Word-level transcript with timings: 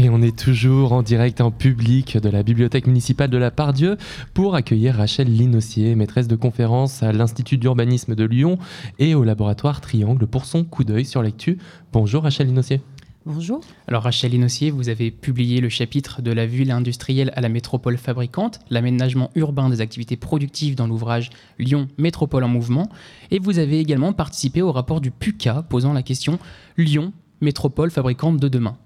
Et 0.00 0.10
on 0.10 0.22
est 0.22 0.38
toujours 0.38 0.92
en 0.92 1.02
direct 1.02 1.40
en 1.40 1.50
public 1.50 2.18
de 2.18 2.28
la 2.28 2.44
bibliothèque 2.44 2.86
municipale 2.86 3.30
de 3.30 3.36
la 3.36 3.50
Pardieu 3.50 3.96
pour 4.32 4.54
accueillir 4.54 4.94
Rachel 4.94 5.26
Linossier, 5.26 5.96
maîtresse 5.96 6.28
de 6.28 6.36
conférence 6.36 7.02
à 7.02 7.10
l'Institut 7.10 7.58
d'urbanisme 7.58 8.14
de 8.14 8.22
Lyon 8.22 8.58
et 9.00 9.16
au 9.16 9.24
laboratoire 9.24 9.80
Triangle 9.80 10.28
pour 10.28 10.44
son 10.44 10.62
coup 10.62 10.84
d'œil 10.84 11.04
sur 11.04 11.20
l'actu. 11.20 11.58
Bonjour 11.92 12.22
Rachel 12.22 12.46
Linossier. 12.46 12.80
Bonjour. 13.26 13.60
Alors 13.88 14.04
Rachel 14.04 14.30
Linossier, 14.30 14.70
vous 14.70 14.88
avez 14.88 15.10
publié 15.10 15.60
le 15.60 15.68
chapitre 15.68 16.22
de 16.22 16.30
la 16.30 16.46
ville 16.46 16.70
industrielle 16.70 17.32
à 17.34 17.40
la 17.40 17.48
métropole 17.48 17.96
fabricante, 17.96 18.60
l'aménagement 18.70 19.32
urbain 19.34 19.68
des 19.68 19.80
activités 19.80 20.16
productives 20.16 20.76
dans 20.76 20.86
l'ouvrage 20.86 21.30
Lyon 21.58 21.88
Métropole 21.98 22.44
en 22.44 22.48
mouvement, 22.48 22.88
et 23.32 23.40
vous 23.40 23.58
avez 23.58 23.80
également 23.80 24.12
participé 24.12 24.62
au 24.62 24.70
rapport 24.70 25.00
du 25.00 25.10
PUCA 25.10 25.64
posant 25.68 25.92
la 25.92 26.04
question 26.04 26.38
Lyon 26.76 27.12
Métropole 27.40 27.90
fabricante 27.90 28.38
de 28.38 28.46
demain. 28.46 28.76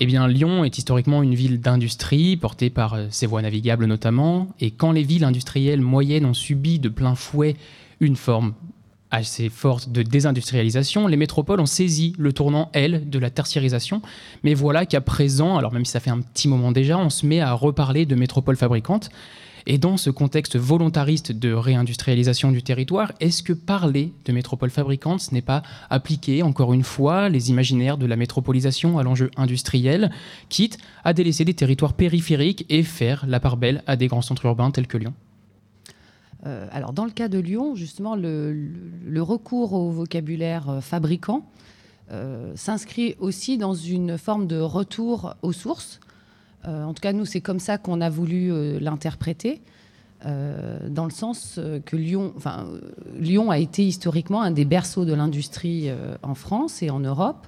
Eh 0.00 0.06
Lyon 0.06 0.64
est 0.64 0.78
historiquement 0.78 1.24
une 1.24 1.34
ville 1.34 1.60
d'industrie, 1.60 2.36
portée 2.36 2.70
par 2.70 2.94
euh, 2.94 3.06
ses 3.10 3.26
voies 3.26 3.42
navigables 3.42 3.86
notamment, 3.86 4.46
et 4.60 4.70
quand 4.70 4.92
les 4.92 5.02
villes 5.02 5.24
industrielles 5.24 5.80
moyennes 5.80 6.24
ont 6.24 6.34
subi 6.34 6.78
de 6.78 6.88
plein 6.88 7.16
fouet 7.16 7.56
une 7.98 8.14
forme 8.14 8.54
assez 9.10 9.48
forte 9.48 9.90
de 9.90 10.02
désindustrialisation, 10.02 11.08
les 11.08 11.16
métropoles 11.16 11.58
ont 11.58 11.66
saisi 11.66 12.14
le 12.16 12.32
tournant, 12.32 12.70
elles, 12.74 13.10
de 13.10 13.18
la 13.18 13.30
tertiarisation. 13.30 14.00
Mais 14.44 14.54
voilà 14.54 14.86
qu'à 14.86 15.00
présent, 15.00 15.56
alors 15.56 15.72
même 15.72 15.84
si 15.84 15.92
ça 15.92 16.00
fait 16.00 16.10
un 16.10 16.20
petit 16.20 16.46
moment 16.46 16.70
déjà, 16.70 16.96
on 16.96 17.10
se 17.10 17.26
met 17.26 17.40
à 17.40 17.52
reparler 17.52 18.06
de 18.06 18.14
métropoles 18.14 18.56
fabricantes. 18.56 19.10
Et 19.66 19.78
dans 19.78 19.96
ce 19.96 20.10
contexte 20.10 20.56
volontariste 20.56 21.32
de 21.32 21.52
réindustrialisation 21.52 22.52
du 22.52 22.62
territoire, 22.62 23.12
est-ce 23.20 23.42
que 23.42 23.52
parler 23.52 24.12
de 24.24 24.32
métropole 24.32 24.70
fabricante, 24.70 25.20
ce 25.20 25.34
n'est 25.34 25.42
pas 25.42 25.62
appliquer, 25.90 26.42
encore 26.42 26.72
une 26.72 26.82
fois, 26.82 27.28
les 27.28 27.50
imaginaires 27.50 27.98
de 27.98 28.06
la 28.06 28.16
métropolisation 28.16 28.98
à 28.98 29.02
l'enjeu 29.02 29.30
industriel, 29.36 30.10
quitte 30.48 30.78
à 31.04 31.12
délaisser 31.12 31.44
des 31.44 31.54
territoires 31.54 31.94
périphériques 31.94 32.66
et 32.68 32.82
faire 32.82 33.24
la 33.26 33.40
part 33.40 33.56
belle 33.56 33.82
à 33.86 33.96
des 33.96 34.06
grands 34.06 34.22
centres 34.22 34.46
urbains 34.46 34.70
tels 34.70 34.86
que 34.86 34.98
Lyon? 34.98 35.14
Euh, 36.46 36.68
alors, 36.70 36.92
dans 36.92 37.04
le 37.04 37.10
cas 37.10 37.28
de 37.28 37.38
Lyon, 37.38 37.74
justement, 37.74 38.14
le, 38.14 39.20
recours 39.20 39.72
au 39.72 39.90
vocabulaire 39.90 40.68
euh, 40.70 40.80
fabricant 40.80 41.44
euh, 42.10 42.52
s'inscrit 42.54 43.16
aussi 43.18 43.58
dans 43.58 43.74
une 43.74 44.16
forme 44.16 44.46
de 44.46 44.58
retour 44.58 45.34
aux 45.42 45.52
sources, 45.52 46.00
euh, 46.66 46.84
en 46.84 46.94
tout 46.94 47.00
cas, 47.00 47.12
nous, 47.12 47.24
c'est 47.24 47.40
comme 47.40 47.60
ça 47.60 47.78
qu'on 47.78 48.00
a 48.00 48.10
voulu 48.10 48.52
euh, 48.52 48.78
l'interpréter. 48.80 49.60
Euh, 50.26 50.88
dans 50.88 51.04
le 51.04 51.12
sens 51.12 51.60
que 51.86 51.96
Lyon, 51.96 52.32
enfin, 52.36 52.66
Lyon 53.16 53.52
a 53.52 53.58
été 53.58 53.86
historiquement 53.86 54.42
un 54.42 54.50
des 54.50 54.64
berceaux 54.64 55.04
de 55.04 55.14
l'industrie 55.14 55.90
en 56.22 56.34
France 56.34 56.82
et 56.82 56.90
en 56.90 56.98
Europe 56.98 57.46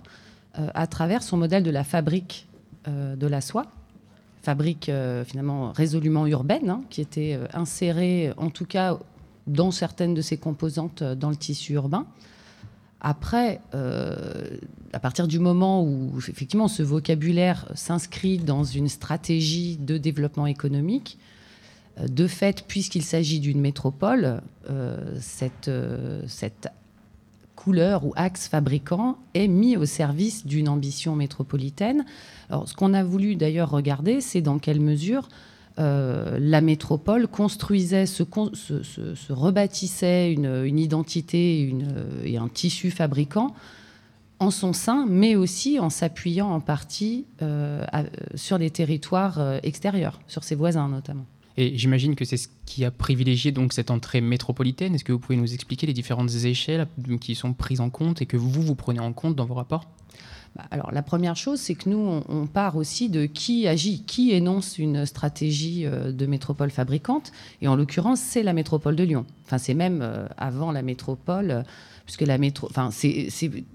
à 0.55 0.86
travers 0.86 1.25
son 1.25 1.36
modèle 1.36 1.64
de 1.64 1.70
la 1.70 1.83
fabrique 1.83 2.47
de 2.86 3.27
la 3.27 3.41
soie, 3.41 3.67
fabrique 4.42 4.89
finalement 5.27 5.72
résolument 5.72 6.28
urbaine, 6.28 6.70
hein, 6.70 6.83
qui 6.91 7.00
était 7.00 7.41
insérée 7.52 8.33
en 8.36 8.50
tout 8.50 8.67
cas 8.67 8.98
dans 9.48 9.72
certaines 9.72 10.14
de 10.14 10.22
ses 10.22 10.36
composantes 10.36 11.02
dans 11.02 11.30
le 11.30 11.36
tissu 11.36 11.72
urbain. 11.72 12.06
Après, 13.00 13.60
euh, 13.74 14.58
à 14.92 15.00
partir 15.00 15.26
du 15.26 15.38
moment 15.38 15.82
où 15.82 16.18
effectivement 16.18 16.68
ce 16.68 16.82
vocabulaire 16.82 17.66
s'inscrit 17.74 18.38
dans 18.38 18.64
une 18.64 18.88
stratégie 18.88 19.78
de 19.78 19.96
développement 19.96 20.46
économique, 20.46 21.18
euh, 21.98 22.08
de 22.08 22.26
fait, 22.26 22.64
puisqu'il 22.68 23.02
s'agit 23.02 23.40
d'une 23.40 23.60
métropole, 23.60 24.42
euh, 24.68 25.16
cette, 25.18 25.70
cette 26.26 26.68
couleur 27.56 28.04
ou 28.04 28.12
axe 28.16 28.48
fabricant 28.48 29.18
est 29.34 29.48
mis 29.48 29.76
au 29.76 29.86
service 29.86 30.46
d'une 30.46 30.68
ambition 30.68 31.16
métropolitaine. 31.16 32.04
Alors, 32.50 32.68
ce 32.68 32.74
qu'on 32.74 32.94
a 32.94 33.02
voulu 33.02 33.36
d'ailleurs 33.36 33.70
regarder, 33.70 34.20
c'est 34.20 34.40
dans 34.40 34.58
quelle 34.58 34.80
mesure 34.80 35.28
euh, 35.78 36.36
la 36.40 36.60
métropole 36.60 37.28
construisait, 37.28 38.06
se, 38.06 38.22
rebâtissait 39.30 40.33
une, 40.33 40.78
identité 40.78 41.74
et 42.24 42.36
un 42.36 42.48
tissu 42.48 42.90
fabricant 42.90 43.55
en 44.40 44.50
son 44.50 44.72
sein, 44.72 45.06
mais 45.08 45.36
aussi 45.36 45.78
en 45.78 45.90
s'appuyant 45.90 46.50
en 46.50 46.61
partie 46.61 47.27
euh, 47.42 47.84
sur 48.34 48.58
des 48.58 48.70
territoires 48.70 49.39
euh, 49.39 49.58
extérieurs, 49.62 50.18
sur 50.27 50.45
ses 50.45 50.55
voisins 50.55 50.89
notamment. 50.89 51.27
Et 51.56 51.77
j'imagine 51.77 52.14
que 52.14 52.24
c'est 52.24 52.39
ce 52.39 52.48
qui 52.64 52.84
a 52.86 52.90
privilégié 52.90 53.52
donc 53.52 53.74
cette 53.74 53.90
entrée 53.90 54.22
métropolitaine. 54.22 54.95
Est-ce 54.95 55.05
que 55.05 55.12
vous 55.12 55.18
pouvez 55.18 55.36
nous 55.36 55.52
expliquer 55.52 55.86
les 55.86 55.92
différentes 55.92 56.34
échelles 56.45 56.86
qui 57.20 57.34
sont 57.34 57.52
prises 57.52 57.80
en 57.80 57.90
compte 57.90 58.22
et 58.22 58.27
que 58.27 58.39
vous, 58.39 58.62
vous 58.62 58.74
prenez 58.74 59.00
en 59.00 59.12
compte 59.12 59.36
dans 59.36 59.45
vos 59.45 59.55
rapports? 59.55 59.84
Alors 60.70 60.90
la 60.92 61.02
première 61.02 61.36
chose, 61.36 61.61
c'est 61.61 61.74
que 61.74 61.88
nous, 61.88 62.22
on, 62.28 62.46
part 62.46 62.77
aussi 62.77 63.08
de 63.08 63.27
qui 63.27 63.68
agit, 63.68 64.02
qui 64.02 64.33
énonce 64.33 64.78
une 64.78 65.06
stratégie 65.06 65.86
euh, 65.86 66.12
de 66.12 66.27
métropole 66.27 66.70
fabricante. 66.70 67.33
Et 67.62 67.68
en 67.68 67.77
l'occurrence, 67.77 68.20
c'est 68.20 68.42
la 68.42 68.52
métropole 68.52 68.96
de 68.96 69.05
Lyon. 69.05 69.27
Enfin, 69.46 69.58
c'est 69.58 69.74
même 69.74 70.00
euh, 70.02 70.27
avant 70.36 70.72
la 70.72 70.83
métropole, 70.83 71.50
euh, 71.50 71.62
puisque 72.05 72.22
la 72.22 72.39
métro, 72.39 72.66
enfin, 72.68 72.90
c'est 72.90 73.28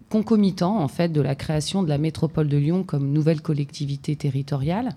concomitant 0.10 0.80
en 0.80 0.90
fait 0.90 1.10
de 1.10 1.22
la 1.22 1.36
création 1.36 1.84
de 1.84 1.90
la 1.90 1.98
métropole 1.98 2.50
de 2.50 2.58
Lyon 2.58 2.84
comme 2.84 3.12
nouvelle 3.12 3.42
collectivité 3.42 4.16
territoriale. 4.16 4.94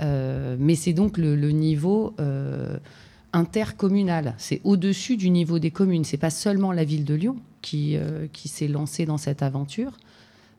mais 0.00 0.74
c'est 0.74 0.94
donc 0.94 1.18
le, 1.18 1.50
niveau 1.50 2.14
intercommunal. 3.34 4.34
C'est 4.38 4.62
au-dessus 4.64 5.18
du 5.18 5.28
niveau 5.28 5.58
des 5.58 5.70
communes. 5.70 6.04
C'est 6.04 6.16
pas 6.16 6.30
seulement 6.30 6.72
la 6.72 6.84
ville 6.84 7.04
de 7.04 7.14
Lyon 7.14 7.36
qui, 7.60 7.98
qui 8.32 8.48
s'est 8.48 8.68
lancée 8.68 9.04
dans 9.04 9.18
cette 9.18 9.42
aventure. 9.42 9.92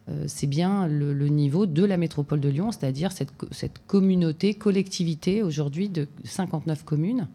Euh, 0.08 0.26
c'est 0.28 0.48
bien 0.48 0.88
le, 0.88 1.14
niveau 1.30 1.66
de 1.66 1.84
la 1.84 1.98
métropole 1.98 2.40
de 2.40 2.50
Lyon, 2.50 2.72
c'est-à-dire 2.72 3.12
cette, 3.12 3.34
communauté, 3.88 4.54
collectivité 4.54 5.42
aujourd'hui 5.42 5.90
de 5.90 6.08
59 6.24 6.84
communes 6.84 7.28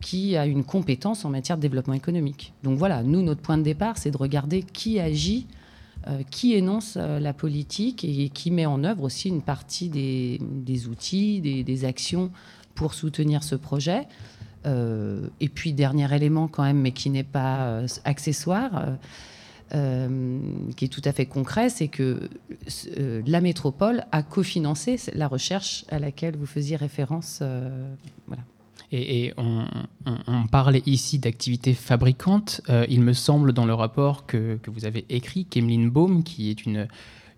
qui 0.00 0.36
a 0.36 0.44
une 0.44 0.64
compétence 0.64 1.24
en 1.24 1.30
matière 1.30 1.56
de 1.56 1.62
développement 1.62 1.94
économique. 1.94 2.52
Donc 2.62 2.78
voilà, 2.78 3.02
nous, 3.02 3.22
notre 3.22 3.40
point 3.40 3.56
de 3.56 3.62
départ, 3.62 3.96
c'est 3.96 4.10
de 4.10 4.16
regarder 4.16 4.62
qui 4.62 4.98
agit, 4.98 5.46
euh, 6.08 6.22
qui 6.30 6.54
énonce 6.54 6.98
euh, 6.98 7.20
la 7.20 7.32
politique 7.32 8.04
et 8.04 8.28
qui 8.28 8.50
met 8.50 8.66
en 8.66 8.82
œuvre 8.84 9.04
aussi 9.04 9.28
une 9.28 9.40
partie 9.40 9.88
des, 9.88 10.88
outils, 10.88 11.40
des, 11.40 11.84
actions 11.84 12.30
pour 12.74 12.92
soutenir 12.92 13.44
ce 13.44 13.54
projet. 13.54 14.06
et 14.66 15.48
puis, 15.48 15.72
dernier 15.72 16.12
élément 16.12 16.48
quand 16.48 16.64
même, 16.64 16.80
mais 16.80 16.92
qui 16.92 17.08
n'est 17.08 17.22
pas 17.22 17.82
accessoire, 18.04 18.96
euh, 19.74 20.38
qui 20.76 20.84
est 20.84 20.88
tout 20.88 21.02
à 21.04 21.12
fait 21.12 21.26
concret, 21.26 21.68
c'est 21.68 21.88
que 21.88 22.28
euh, 22.96 23.22
la 23.26 23.40
métropole 23.40 24.04
a 24.12 24.22
cofinancé 24.22 25.00
la 25.14 25.26
recherche 25.26 25.84
à 25.88 25.98
laquelle 25.98 26.36
vous 26.36 26.46
faisiez 26.46 26.76
référence. 26.76 27.40
Euh, 27.42 27.92
voilà. 28.28 28.42
Et, 28.92 29.32
on, 29.36 29.66
parle 30.52 30.76
ici 30.86 31.18
d'activité 31.18 31.74
fabricante. 31.74 32.60
il 32.88 33.00
me 33.00 33.12
semble 33.12 33.52
dans 33.52 33.66
le 33.66 33.74
rapport 33.74 34.24
que, 34.24 34.56
que 34.62 34.70
vous 34.70 34.84
avez 34.84 35.04
écrit, 35.08 35.46
qu'Emeline 35.46 35.90
Baum, 35.90 36.22
qui 36.22 36.50
est 36.50 36.64
une, 36.64 36.86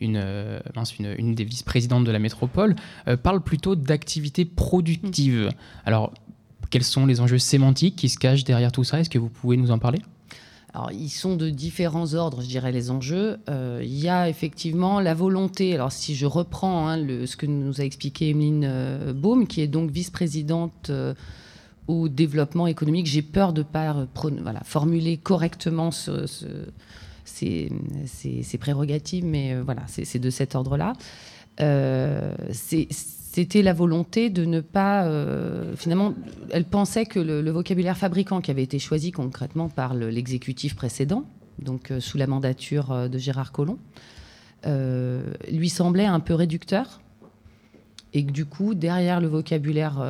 une, 0.00 0.18
une, 0.18 1.14
une, 1.16 1.34
des 1.34 1.44
vice-présidentes 1.44 2.04
de 2.04 2.10
la 2.10 2.18
métropole, 2.18 2.76
parle 3.22 3.40
plutôt 3.40 3.74
d'activité 3.74 4.44
productive. 4.44 5.48
Alors, 5.86 6.12
quels 6.68 6.84
sont 6.84 7.06
les 7.06 7.22
enjeux 7.22 7.38
sémantiques 7.38 7.96
qui 7.96 8.10
se 8.10 8.18
cachent 8.18 8.44
derrière 8.44 8.72
tout 8.72 8.84
ça? 8.84 9.00
Est-ce 9.00 9.08
que 9.08 9.18
vous 9.18 9.30
pouvez 9.30 9.56
nous 9.56 9.70
en 9.70 9.78
parler? 9.78 10.00
Ils 10.92 11.10
sont 11.10 11.36
de 11.36 11.50
différents 11.50 12.14
ordres, 12.14 12.42
je 12.42 12.46
dirais, 12.46 12.72
les 12.72 12.90
enjeux. 12.90 13.38
Euh, 13.48 13.80
il 13.82 13.98
y 13.98 14.08
a 14.08 14.28
effectivement 14.28 15.00
la 15.00 15.14
volonté. 15.14 15.74
Alors, 15.74 15.92
si 15.92 16.14
je 16.14 16.26
reprends 16.26 16.88
hein, 16.88 16.98
ce 17.26 17.36
que 17.36 17.46
nous 17.46 17.80
a 17.80 17.84
expliqué 17.84 18.30
Emeline 18.30 18.64
euh, 18.66 19.12
Baum, 19.12 19.46
qui 19.46 19.60
est 19.60 19.66
donc 19.66 19.90
vice-présidente 19.90 20.90
euh, 20.90 21.14
au 21.86 22.08
développement 22.08 22.66
économique, 22.66 23.06
j'ai 23.06 23.22
peur 23.22 23.52
de 23.52 23.60
ne 23.60 23.64
pas 23.64 24.06
formuler 24.64 25.16
correctement 25.16 25.90
ce, 25.90 26.26
ces, 27.24 27.70
prérogatives, 28.58 29.24
mais 29.24 29.60
voilà, 29.60 29.82
c'est 29.86 30.18
de 30.18 30.30
cet 30.30 30.54
ordre-là. 30.56 30.94
c'est 31.58 32.88
c'était 33.36 33.60
la 33.60 33.74
volonté 33.74 34.30
de 34.30 34.46
ne 34.46 34.62
pas. 34.62 35.04
Euh, 35.04 35.76
finalement, 35.76 36.14
elle 36.52 36.64
pensait 36.64 37.04
que 37.04 37.20
le, 37.20 37.50
vocabulaire 37.50 37.98
fabricant 37.98 38.40
qui 38.40 38.50
avait 38.50 38.62
été 38.62 38.78
choisi 38.78 39.12
concrètement 39.12 39.68
par 39.68 39.92
l'exécutif 39.92 40.74
précédent, 40.74 41.24
donc 41.58 41.90
euh, 41.90 42.00
sous 42.00 42.16
la 42.16 42.26
mandature 42.26 42.92
euh, 42.92 43.08
de 43.08 43.18
Gérard 43.18 43.52
Collomb, 43.52 43.76
lui 45.52 45.68
semblait 45.68 46.06
un 46.06 46.18
peu 46.18 46.32
réducteur. 46.32 47.02
Et 48.14 48.24
que 48.24 48.32
du 48.32 48.46
coup, 48.46 48.74
derrière 48.74 49.20
le 49.20 49.28
vocabulaire, 49.28 50.02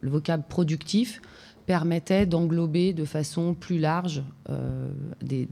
le 0.00 0.10
vocable 0.10 0.44
productif, 0.48 1.20
permettait 1.66 2.24
d'englober 2.24 2.92
de 2.92 3.04
façon 3.04 3.52
plus 3.52 3.78
large 3.78 4.22
des 5.20 5.48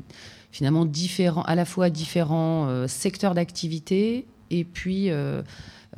finalement 0.50 0.86
différents, 0.86 1.42
à 1.42 1.56
la 1.56 1.66
fois 1.66 1.90
différents 1.90 2.86
secteurs 2.86 3.34
d'activité 3.34 4.26
et 4.50 4.64
puis 4.64 5.10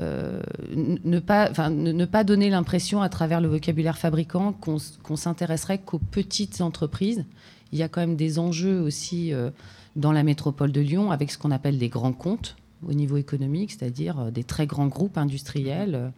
euh, 0.00 0.40
ne, 0.74 1.20
pas, 1.20 1.50
ne, 1.70 2.04
pas 2.04 2.24
donner 2.24 2.50
l'impression 2.50 3.00
à 3.02 3.08
travers 3.08 3.40
le 3.40 3.48
vocabulaire 3.48 3.96
fabricant 3.96 4.52
qu'on 4.52 5.16
s'intéresserait 5.16 5.78
qu'aux 5.78 5.98
petites 5.98 6.60
entreprises. 6.60 7.24
Il 7.72 7.78
y 7.78 7.82
a 7.82 7.88
quand 7.88 8.00
même 8.00 8.16
des 8.16 8.38
enjeux 8.38 8.80
aussi 8.80 9.32
euh, 9.32 9.50
dans 9.96 10.12
la 10.12 10.22
métropole 10.22 10.72
de 10.72 10.80
Lyon 10.80 11.10
avec 11.10 11.30
ce 11.30 11.38
qu'on 11.38 11.50
appelle 11.50 11.78
des 11.78 11.88
grands 11.88 12.12
comptes. 12.12 12.56
au 12.86 12.92
niveau 12.92 13.16
économique, 13.16 13.72
c'est-à-dire 13.72 14.32
des 14.32 14.44
très 14.44 14.66
grands 14.66 14.88
groupes 14.88 15.16
industriels, 15.16 16.12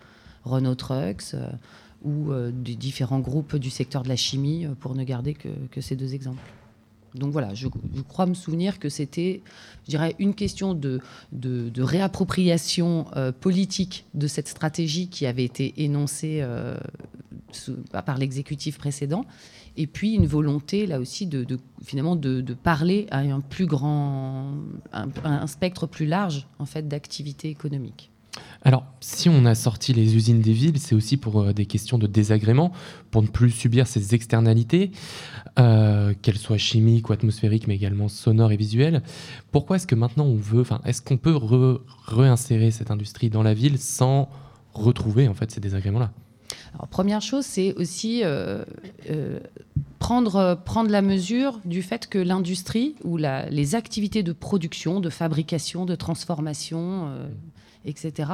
Renault 0.45 0.75
Trucks 0.75 1.35
ou 2.05 2.33
des 2.53 2.77
différents 2.77 3.21
groupes 3.21 3.57
du 3.57 3.71
secteur 3.71 4.03
de 4.03 4.09
la 4.09 4.17
chimie, 4.17 4.67
pour 4.81 4.95
ne 4.95 5.03
garder 5.03 5.35
que 5.35 5.81
ces 5.81 5.97
deux 5.97 6.15
exemples 6.15 6.43
donc 7.15 7.33
voilà, 7.33 7.55
je, 7.55 7.69
crois 8.09 8.27
me 8.27 8.35
souvenir 8.35 8.79
que 8.79 8.89
c'était, 8.89 9.43
je 9.85 9.91
dirais, 9.91 10.15
une 10.19 10.35
question 10.35 10.75
de, 10.75 11.01
réappropriation 11.79 13.07
euh, 13.17 13.33
politique 13.33 14.05
de 14.15 14.27
cette 14.27 14.49
stratégie 14.49 15.09
qui 15.09 15.27
avait 15.27 15.45
été 15.45 15.75
énoncée 15.79 16.41
euh, 16.43 16.77
par 17.93 18.19
l'exécutif 18.19 18.79
précédent, 18.79 19.25
et 19.77 19.87
puis 19.87 20.15
une 20.15 20.27
volonté 20.27 20.87
là 20.87 20.99
aussi 20.99 21.27
de, 21.27 21.47
finalement 21.85 22.17
de, 22.17 22.43
parler 22.55 23.07
à 23.11 23.19
un 23.19 23.41
plus 23.41 23.67
grand, 23.67 24.53
un, 24.93 25.47
spectre 25.47 25.87
plus 25.87 26.07
large 26.07 26.47
en 26.59 26.67
fait 26.67 26.89
d'activités 26.89 27.49
économiques. 27.49 28.11
Alors, 28.67 28.85
si 28.99 29.29
on 29.29 29.45
a 29.45 29.55
sorti 29.55 29.93
les 29.93 30.17
usines 30.17 30.41
des 30.41 30.53
villes, 30.53 30.81
c'est 30.81 30.97
aussi 30.97 31.17
pour 31.17 31.41
euh, 31.41 31.53
des 31.53 31.67
questions 31.67 31.99
de 31.99 32.09
désagrément, 32.09 32.73
pour 33.13 33.23
ne 33.23 33.29
plus 33.29 33.53
subir 33.53 33.87
ces 33.87 34.17
externalités, 34.17 34.91
euh, 35.61 36.15
qu'elles 36.21 36.37
soient 36.37 36.59
chimiques 36.59 37.09
ou 37.09 37.13
atmosphériques, 37.13 37.69
mais 37.69 37.77
également 37.77 38.09
sonores 38.09 38.51
et 38.51 38.57
visuelles. 38.57 39.05
Pourquoi 39.53 39.77
est-ce 39.77 39.87
que 39.87 39.95
maintenant 39.95 40.25
on 40.25 40.35
veut, 40.35 40.63
enfin, 40.63 40.81
est-ce 40.85 41.01
qu'on 41.01 41.17
peut 41.17 41.39
réinsérer 42.07 42.73
cette 42.73 42.91
industrie 42.91 43.31
dans 43.31 43.45
la 43.45 43.55
ville 43.55 43.79
sans 43.79 44.29
retrouver 44.75 45.29
en 45.29 45.35
fait 45.35 45.53
ces 45.53 45.61
désagréments-là? 45.61 46.11
Alors, 46.75 46.89
première 46.89 47.23
chose, 47.23 47.47
c'est 47.47 47.73
aussi 47.75 48.23
euh, 48.25 48.65
prendre, 50.01 50.61
prendre 50.65 50.91
la 50.91 51.03
mesure 51.03 51.61
du 51.65 51.83
fait 51.83 52.09
que 52.09 52.19
l'industrie 52.19 52.97
ou 53.05 53.17
les 53.17 53.75
activités 53.77 54.25
de 54.25 54.33
production, 54.33 54.99
de 54.99 55.09
fabrication, 55.09 55.87
de 55.87 55.95
transformation, 55.95 57.13
etc., 57.87 58.31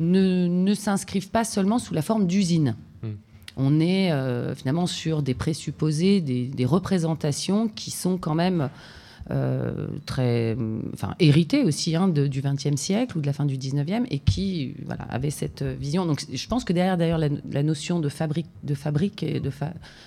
ne, 0.00 0.74
s'inscrivent 0.74 1.30
pas 1.30 1.44
seulement 1.44 1.78
sous 1.78 1.94
la 1.94 2.02
forme 2.02 2.26
d'usine. 2.26 2.74
Hmm. 3.02 3.12
On 3.56 3.80
est 3.80 4.10
euh, 4.10 4.54
finalement 4.54 4.86
sur 4.86 5.22
des 5.22 5.34
présupposés, 5.34 6.20
des, 6.20 6.64
représentations 6.64 7.68
qui 7.68 7.90
sont 7.90 8.18
quand 8.18 8.34
même 8.34 8.68
euh, 9.30 9.86
très, 10.04 10.54
enfin, 10.92 11.14
héritées 11.18 11.62
aussi 11.62 11.96
hein, 11.96 12.08
du 12.08 12.42
XXe 12.42 12.76
siècle 12.76 13.16
ou 13.16 13.22
de 13.22 13.26
la 13.26 13.32
fin 13.32 13.46
du 13.46 13.56
XIXe 13.56 14.06
et 14.10 14.18
qui 14.18 14.74
voilà, 14.84 15.04
avaient 15.04 15.30
cette 15.30 15.62
vision. 15.62 16.04
Donc 16.04 16.24
je 16.30 16.46
pense 16.46 16.64
que 16.64 16.74
derrière 16.74 16.98
d'ailleurs 16.98 17.18
la, 17.18 17.62
notion 17.62 18.00
de 18.00 18.10
fabrique, 18.10 18.48
de 18.64 18.74
fabrique 18.74 19.22
et 19.22 19.40
de, 19.40 19.50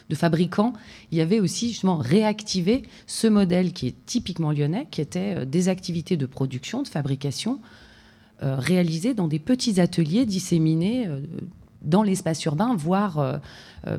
de 0.10 0.16
fabricant, 0.16 0.74
il 1.12 1.18
y 1.18 1.22
avait 1.22 1.40
aussi 1.40 1.70
justement 1.70 1.98
réactivé 1.98 2.84
ce 3.08 3.28
modèle 3.28 3.74
qui 3.74 3.88
est 3.88 3.96
typiquement 4.06 4.52
lyonnais, 4.52 4.88
qui 4.92 5.02
était 5.02 5.36
euh, 5.38 5.46
des 5.46 5.70
activités 5.70 6.18
de 6.18 6.26
production, 6.26 6.84
de 6.84 6.88
fabrication 6.88 7.60
réalisés 8.42 9.14
dans 9.14 9.28
des 9.28 9.40
petits 9.40 9.80
ateliers 9.80 10.26
disséminés 10.26 11.08
euh, 11.08 11.22
dans 11.82 12.04
l'espace 12.04 12.44
urbain, 12.46 12.76
voire 12.76 13.20
euh, 13.20 13.38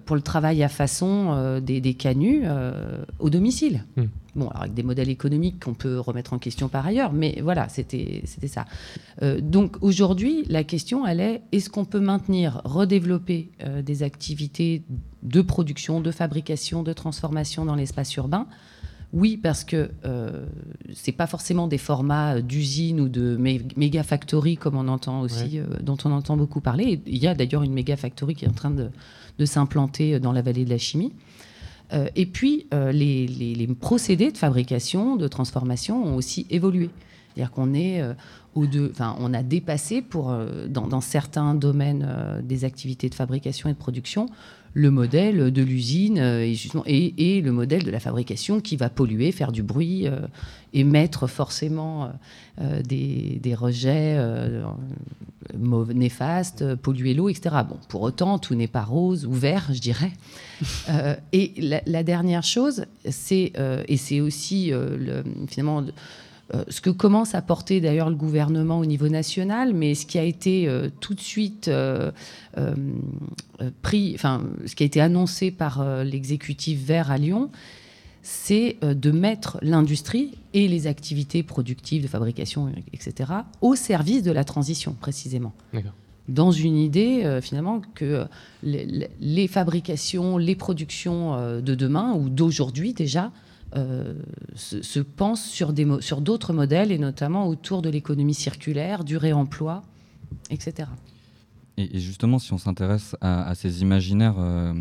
pour 0.05 0.17
le 0.17 0.23
travail 0.23 0.63
à 0.63 0.69
façon 0.69 1.61
des, 1.61 1.81
des, 1.81 1.95
canuts 1.95 2.43
au 3.19 3.31
domicile. 3.31 3.85
Hmm. 3.97 4.07
Bon, 4.35 4.49
alors 4.49 4.63
avec 4.63 4.75
des 4.75 4.83
modèles 4.83 5.09
économiques 5.09 5.65
qu'on 5.65 5.75
peut 5.75 5.99
remettre 5.99 6.35
en 6.35 6.39
question 6.39 6.69
par 6.69 6.87
ailleurs, 6.87 7.13
mais 7.13 7.39
voilà, 7.43 7.69
c'était 7.69 8.23
ça. 8.47 8.67
donc 9.41 9.77
aujourd'hui, 9.81 10.45
la 10.49 10.65
question, 10.65 11.07
elle 11.07 11.21
est 11.21 11.41
est-ce 11.53 11.71
qu'on 11.71 11.87
peut 11.87 12.01
maintenir, 12.01 12.61
redévelopper 12.65 13.51
des 13.83 14.03
activités 14.03 14.83
de 15.23 15.41
production, 15.41 16.01
de 16.01 16.11
fabrication, 16.11 16.83
de 16.83 16.93
transformation 16.93 17.65
dans 17.65 17.77
l'espace 17.77 18.15
urbain? 18.17 18.47
Oui, 19.13 19.39
parce 19.39 19.65
que 19.65 19.91
euh, 20.05 20.45
ce 20.93 21.11
n'est 21.11 21.17
pas 21.17 21.27
forcément 21.27 21.69
des 21.69 21.79
formats 21.79 22.37
euh, 22.37 22.41
d'usine 22.41 23.01
ou 23.01 23.09
de 23.09 23.37
méga 23.77 24.03
factory 24.03 24.57
comme 24.57 24.77
on 24.77 24.89
entend 24.89 25.21
aussi, 25.21 25.59
euh, 25.59 25.65
dont 25.81 25.97
on 26.05 26.13
entend 26.13 26.37
beaucoup 26.37 26.61
parler. 26.61 27.01
Il 27.07 27.19
y 27.19 27.27
a 27.27 27.35
d'ailleurs 27.35 27.63
une 27.63 27.73
méga 27.73 27.97
factory 27.97 28.35
qui 28.35 28.45
est 28.45 28.49
en 28.49 28.53
train 28.53 28.71
de, 28.71 28.91
s'implanter 29.45 30.19
dans 30.19 30.33
la 30.33 30.43
vallée 30.43 30.65
de 30.65 30.71
la 30.71 30.79
chimie. 30.79 31.13
et 31.93 32.27
puis, 32.27 32.67
les, 32.73 33.69
procédés 33.81 34.33
de 34.33 34.37
fabrication, 34.37 35.15
de 35.15 35.29
transformation 35.29 36.05
ont 36.05 36.17
aussi 36.17 36.45
évolué. 36.51 36.91
C'est-à-dire 37.29 37.53
qu'on 37.53 37.73
est, 37.73 38.03
enfin, 38.57 39.15
on 39.21 39.33
a 39.33 39.45
dépassé 39.45 40.03
pour, 40.03 40.37
dans, 40.69 41.01
certains 41.01 41.55
domaines 41.55 42.43
des 42.43 42.65
activités 42.65 43.09
de 43.09 43.15
fabrication 43.15 43.69
et 43.69 43.75
de 43.75 43.79
production 43.79 44.27
le 44.75 44.91
modèle 44.91 45.51
de 45.51 45.63
l'usine 45.63 46.19
euh, 46.19 46.55
et, 46.87 47.41
le 47.41 47.53
modèle 47.53 47.85
de 47.85 47.91
la 47.91 48.01
fabrication 48.01 48.61
qui 48.61 48.77
va 48.77 48.89
polluer, 48.89 49.33
faire 49.33 49.53
du 49.53 49.63
bruit, 49.63 50.07
euh, 50.07 50.21
émettre 50.73 51.27
forcément 51.27 52.13
euh, 52.61 52.83
des, 52.83 53.55
rejets 53.55 54.19
néfastes, 55.55 56.75
polluer 56.77 57.15
l'eau, 57.15 57.29
etc. 57.29 57.57
Bon, 57.69 57.79
pour 57.89 58.03
autant, 58.03 58.39
tout 58.39 58.55
n'est 58.55 58.69
pas 58.69 58.85
rose 58.85 59.25
ou 59.27 59.33
vert, 59.33 59.69
je 59.73 59.81
dirais. 59.81 60.13
et 61.33 61.81
la, 61.87 62.03
dernière 62.03 62.45
chose, 62.45 62.85
c'est, 63.09 63.53
et 63.89 63.97
c'est 63.97 64.21
aussi 64.21 64.71
le, 64.71 65.25
finalement 65.49 65.83
euh, 65.83 65.93
ce 66.69 66.81
que 66.81 66.91
commence 66.91 67.35
à 67.35 67.43
porter 67.43 67.81
d'ailleurs 67.81 68.09
le 68.09 68.17
gouvernement 68.17 68.79
au 68.79 68.87
niveau 68.87 69.09
national, 69.09 69.75
mais 69.75 69.95
ce 69.95 70.07
qui 70.07 70.19
a 70.19 70.23
été 70.23 70.67
euh, 70.67 70.89
tout 71.01 71.15
de 71.15 71.21
suite 71.21 71.69
euh, 71.69 72.11
pris, 73.83 74.13
enfin, 74.15 74.43
ce 74.65 74.75
qui 74.75 74.83
a 74.83 74.87
été 74.87 75.01
annoncé 75.01 75.51
par 75.51 75.85
l'exécutif 76.05 76.83
vert 76.83 77.11
à 77.11 77.19
Lyon, 77.19 77.51
c'est 78.23 78.77
de 78.83 79.11
mettre 79.11 79.59
l'industrie 79.63 80.33
et 80.55 80.69
les 80.69 80.87
activités 80.87 81.43
productives 81.43 82.03
de 82.03 82.09
fabrication, 82.09 82.71
etc., 82.93 83.33
au 83.61 83.75
service 83.75 84.23
de 84.23 84.33
la 84.33 84.45
transition, 84.45 84.95
précisément. 85.01 85.53
Dans 86.29 86.51
une 86.51 86.77
idée, 86.77 87.39
finalement, 87.41 87.81
que 87.95 88.27
les, 88.63 89.49
fabrications, 89.49 90.37
les 90.37 90.57
productions 90.57 91.61
de 91.61 91.75
demain, 91.75 92.13
ou 92.15 92.29
d'aujourd'hui 92.29 92.93
déjà, 92.93 93.31
euh, 93.77 94.15
se, 94.55 95.01
pense 95.01 95.45
sur, 95.45 95.75
sur 96.01 96.21
d'autres 96.21 96.53
modèles, 96.53 96.93
et 96.93 96.99
notamment 96.99 97.49
autour 97.49 97.83
de 97.83 97.91
l'économie 97.91 98.35
circulaire, 98.35 99.05
du 99.05 99.17
réemploi, 99.17 99.83
etc. 100.51 100.89
Et, 101.81 102.01
justement, 102.01 102.39
si 102.41 102.53
on 102.53 102.59
s'intéresse 102.59 103.15
à, 103.21 103.55
ces 103.55 103.83
imaginaires 103.83 104.35
euh, 104.39 104.73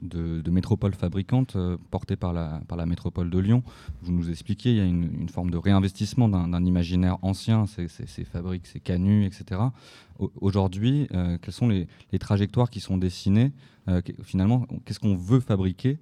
de, 0.00 0.40
de, 0.40 0.50
métropoles 0.50 0.94
fabricantes 0.94 1.54
euh, 1.56 1.76
portés 1.90 2.16
par 2.16 2.32
la, 2.32 2.62
par 2.66 2.78
la 2.78 2.86
métropole 2.86 3.28
de 3.28 3.38
Lyon, 3.38 3.62
vous 4.02 4.10
nous 4.10 4.30
expliquiez, 4.30 4.72
il 4.72 4.78
y 4.78 4.80
a 4.80 4.84
une, 4.84 5.28
forme 5.28 5.50
de 5.50 5.58
réinvestissement 5.58 6.28
d'un 6.28 6.64
imaginaire 6.64 7.18
ancien, 7.22 7.66
ces, 7.66 7.88
fabriques, 8.24 8.66
ces 8.66 8.80
canuts, 8.80 9.26
etc. 9.26 9.60
Aujourd'hui, 10.40 11.08
quelles 11.40 11.52
sont 11.52 11.68
les, 11.68 11.86
les, 12.12 12.18
trajectoires 12.18 12.68
qui 12.68 12.80
sont 12.80 12.98
dessinées 12.98 13.52
euh, 13.90 14.00
finalement, 14.22 14.66
qu'est-ce 14.84 15.00
qu'on 15.00 15.16
veut 15.16 15.40
fabriquer 15.40 15.98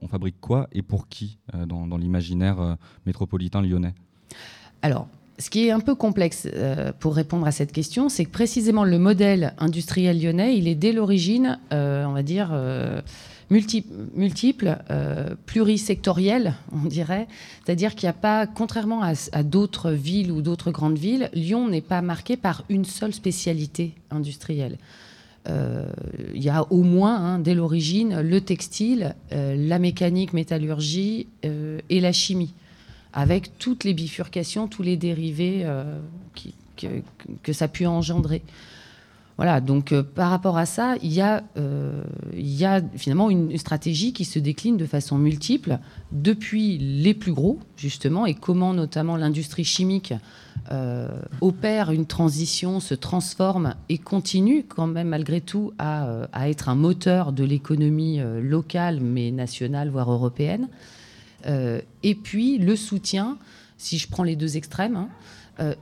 On 0.00 0.08
fabrique 0.08 0.40
quoi 0.40 0.68
et 0.72 0.82
pour 0.82 1.08
qui 1.08 1.38
euh, 1.54 1.66
dans, 1.66 1.96
l'imaginaire 1.96 2.60
euh, 2.60 2.74
métropolitain 3.06 3.60
lyonnais? 3.60 3.94
Alors, 4.82 5.08
ce 5.42 5.50
qui 5.50 5.66
est 5.66 5.70
un 5.70 5.80
peu 5.80 5.94
complexe 5.94 6.48
pour 7.00 7.14
répondre 7.14 7.46
à 7.46 7.52
cette 7.52 7.72
question, 7.72 8.08
c'est 8.08 8.24
que 8.24 8.30
précisément 8.30 8.84
le 8.84 8.98
modèle 8.98 9.54
industriel 9.58 10.22
lyonnais, 10.22 10.56
il 10.56 10.68
est 10.68 10.74
dès 10.74 10.92
l'origine, 10.92 11.58
on 11.70 12.12
va 12.12 12.22
dire, 12.22 12.54
multiple, 13.50 14.78
plurisectoriel, 15.46 16.54
on 16.72 16.86
dirait. 16.86 17.26
C'est-à-dire 17.64 17.94
qu'il 17.94 18.06
n'y 18.06 18.10
a 18.10 18.14
pas, 18.14 18.46
contrairement 18.46 19.02
à 19.02 19.42
d'autres 19.42 19.90
villes 19.90 20.32
ou 20.32 20.42
d'autres 20.42 20.70
grandes 20.70 20.98
villes, 20.98 21.28
Lyon 21.34 21.68
n'est 21.68 21.80
pas 21.80 22.02
marqué 22.02 22.36
par 22.36 22.64
une 22.68 22.84
seule 22.84 23.12
spécialité 23.12 23.94
industrielle. 24.10 24.78
Euh, 25.48 25.86
il 26.34 26.42
y 26.42 26.50
a 26.50 26.64
au 26.70 26.82
moins, 26.82 27.16
hein, 27.16 27.38
dès 27.38 27.54
l'origine, 27.54 28.20
le 28.20 28.40
textile, 28.40 29.14
euh, 29.32 29.56
la 29.56 29.78
mécanique, 29.78 30.32
métallurgie 30.32 31.26
euh, 31.44 31.80
et 31.90 32.00
la 32.00 32.12
chimie, 32.12 32.54
avec 33.12 33.58
toutes 33.58 33.84
les 33.84 33.94
bifurcations, 33.94 34.68
tous 34.68 34.82
les 34.82 34.96
dérivés 34.96 35.66
que, 36.76 36.86
que, 37.42 37.52
ça 37.52 37.66
a 37.66 37.68
pu 37.68 37.86
engendrer. 37.86 38.42
Voilà, 39.36 39.60
donc 39.60 39.94
par 40.00 40.30
rapport 40.30 40.58
à 40.58 40.66
ça, 40.66 40.94
il 41.02 41.12
y, 41.12 41.20
a, 41.20 41.42
a 41.42 42.80
finalement 42.96 43.30
une, 43.30 43.56
stratégie 43.56 44.12
qui 44.12 44.24
se 44.24 44.38
décline 44.38 44.76
de 44.76 44.86
façon 44.86 45.18
multiple, 45.18 45.78
depuis 46.12 46.78
les 46.78 47.14
plus 47.14 47.32
gros, 47.32 47.58
justement, 47.76 48.26
et 48.26 48.34
comment 48.34 48.74
notamment 48.74 49.16
l'industrie 49.16 49.64
chimique 49.64 50.14
euh, 50.70 51.08
opère 51.40 51.90
une 51.90 52.06
transition, 52.06 52.78
se 52.78 52.94
transforme 52.94 53.74
et 53.88 53.98
continue 53.98 54.64
quand 54.64 54.86
même 54.86 55.08
malgré 55.08 55.40
tout 55.40 55.72
à, 55.78 56.06
euh, 56.06 56.26
être 56.40 56.68
un 56.68 56.76
moteur 56.76 57.32
de 57.32 57.42
l'économie 57.42 58.20
euh, 58.20 58.40
locale, 58.40 59.00
mais 59.00 59.32
nationale, 59.32 59.90
voire 59.90 60.12
européenne. 60.12 60.68
Et 61.44 62.14
puis 62.14 62.58
le 62.58 62.76
soutien, 62.76 63.38
si 63.78 63.98
je 63.98 64.08
prends 64.08 64.24
les 64.24 64.36
deux 64.36 64.56
extrêmes, 64.56 64.96
hein, 64.96 65.08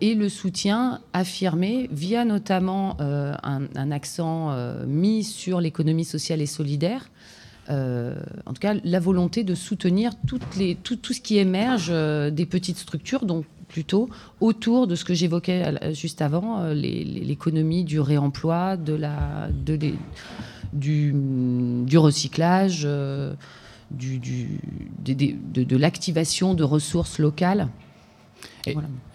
et 0.01 0.15
le 0.15 0.29
soutien 0.29 1.01
affirmé 1.13 1.89
via 1.93 2.25
notamment 2.25 2.97
un, 3.01 3.91
accent 3.91 4.55
mis 4.87 5.23
sur 5.23 5.61
l'économie 5.61 6.05
sociale 6.05 6.41
et 6.41 6.47
solidaire. 6.47 7.11
en 7.69 8.53
tout 8.53 8.61
cas, 8.61 8.75
la 8.83 9.01
volonté 9.01 9.45
de 9.45 9.55
soutenir 9.55 10.13
toutes 10.27 10.57
les, 10.57 10.75
tout, 10.75 10.99
ce 11.13 11.21
qui 11.21 11.39
émerge 11.39 11.89
des 12.33 12.47
petites 12.47 12.79
structures, 12.79 13.25
dont 13.25 13.45
plutôt 13.71 14.11
autour 14.41 14.87
de 14.87 14.97
ce 14.97 15.05
que 15.05 15.15
j'évoquais 15.15 15.95
juste 15.95 16.21
avant, 16.21 16.65
l'économie 16.73 17.85
du 17.85 18.01
réemploi, 18.01 18.77
de 18.77 18.93
la, 18.93 19.49
du, 20.73 21.15
recyclage, 21.97 22.87
du, 23.91 24.19
du, 24.19 24.61
de, 25.05 25.63
de 25.63 25.77
l'activation 25.77 26.55
de 26.55 26.65
ressources 26.65 27.19
locales. 27.19 27.69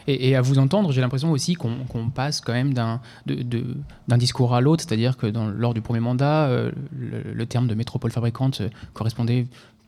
Et, 0.08 0.36
à 0.36 0.42
vous 0.42 0.60
entendre, 0.60 0.92
j'ai 0.92 1.02
l'impression 1.02 1.32
aussi 1.32 1.56
qu'on 1.56 2.10
passe 2.14 2.42
quand 2.42 2.54
même 2.54 2.74
d'un 2.74 3.00
discours 4.18 4.54
à 4.54 4.62
l'autre, 4.62 4.84
c'est-à-dire 4.88 5.18
que 5.18 5.28
dans, 5.28 5.48
lors 5.48 5.74
du 5.74 5.82
premier 5.82 6.00
mandat, 6.00 6.48
euh, 6.48 6.72
le, 6.98 7.46
terme 7.46 7.68
de 7.68 7.76
métropole 7.76 8.12
fabricante 8.12 8.62
euh, 8.62 8.70
correspondait 8.94 9.48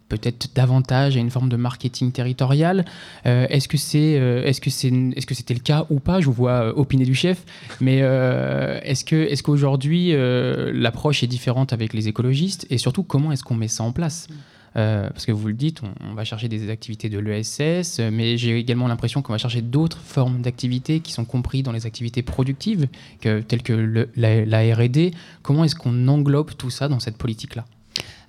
peut-être 0.10 0.56
davantage 0.56 1.17
à 1.17 1.20
une 1.20 1.29
forme 1.29 1.50
de 1.50 1.58
marketing 1.58 2.12
territorial. 2.12 2.86
Euh, 3.25 3.46
est-ce 3.50 3.67
que 3.67 3.77
c'est, 3.77 4.12
est-ce 4.12 4.62
que 4.62 4.70
c'est, 4.70 4.88
est-ce 4.88 5.25
que 5.25 5.36
c'était 5.36 5.53
le 5.53 5.60
cas 5.60 5.86
ou 5.89 6.00
pas? 6.00 6.22
Je 6.22 6.27
vous 6.27 6.34
vois 6.34 6.77
opiner 6.77 7.03
du 7.03 7.13
chef, 7.13 7.44
mais 7.82 7.98
est-ce 7.98 9.03
que, 9.03 9.15
est-ce 9.15 9.44
qu'aujourd'hui 9.44 10.13
l'approche 10.13 11.24
est 11.24 11.27
différente 11.27 11.74
avec 11.74 11.94
les 11.94 12.08
écologistes? 12.08 12.65
Et 12.70 12.77
surtout 12.77 13.03
comment 13.03 13.34
est-ce 13.34 13.44
qu'on 13.44 13.56
met 13.56 13.67
ça 13.67 13.84
en 13.84 13.91
place? 13.91 14.29
Euh, 14.77 15.10
parce 15.10 15.25
que 15.25 15.31
vous 15.31 15.48
le 15.48 15.53
dites, 15.53 15.81
on, 16.03 16.13
va 16.13 16.24
chercher 16.24 16.48
des 16.48 16.69
activités 16.69 17.10
de 17.10 17.17
l'ESS, 17.17 18.00
mais 18.12 18.38
j'ai 18.38 18.57
également 18.57 18.88
l'impression 18.88 19.22
qu'on 19.22 19.34
va 19.34 19.39
chercher 19.39 19.62
d'autres 19.62 20.00
formes 20.00 20.41
d'activités 20.41 21.00
qui 21.00 21.13
sont 21.13 21.25
comprises 21.25 21.63
dans 21.63 21.72
les 21.72 21.86
activités 21.86 22.22
productives, 22.22 22.88
telles 23.22 23.63
que 23.63 24.07
la, 24.15 24.75
RD. 24.75 25.12
Comment 25.41 25.63
est-ce 25.63 25.75
qu'on 25.75 26.07
englobe 26.07 26.51
tout 26.55 26.69
ça 26.69 26.88
dans 26.88 27.00
cette 27.00 27.17
politique-là? 27.17 27.65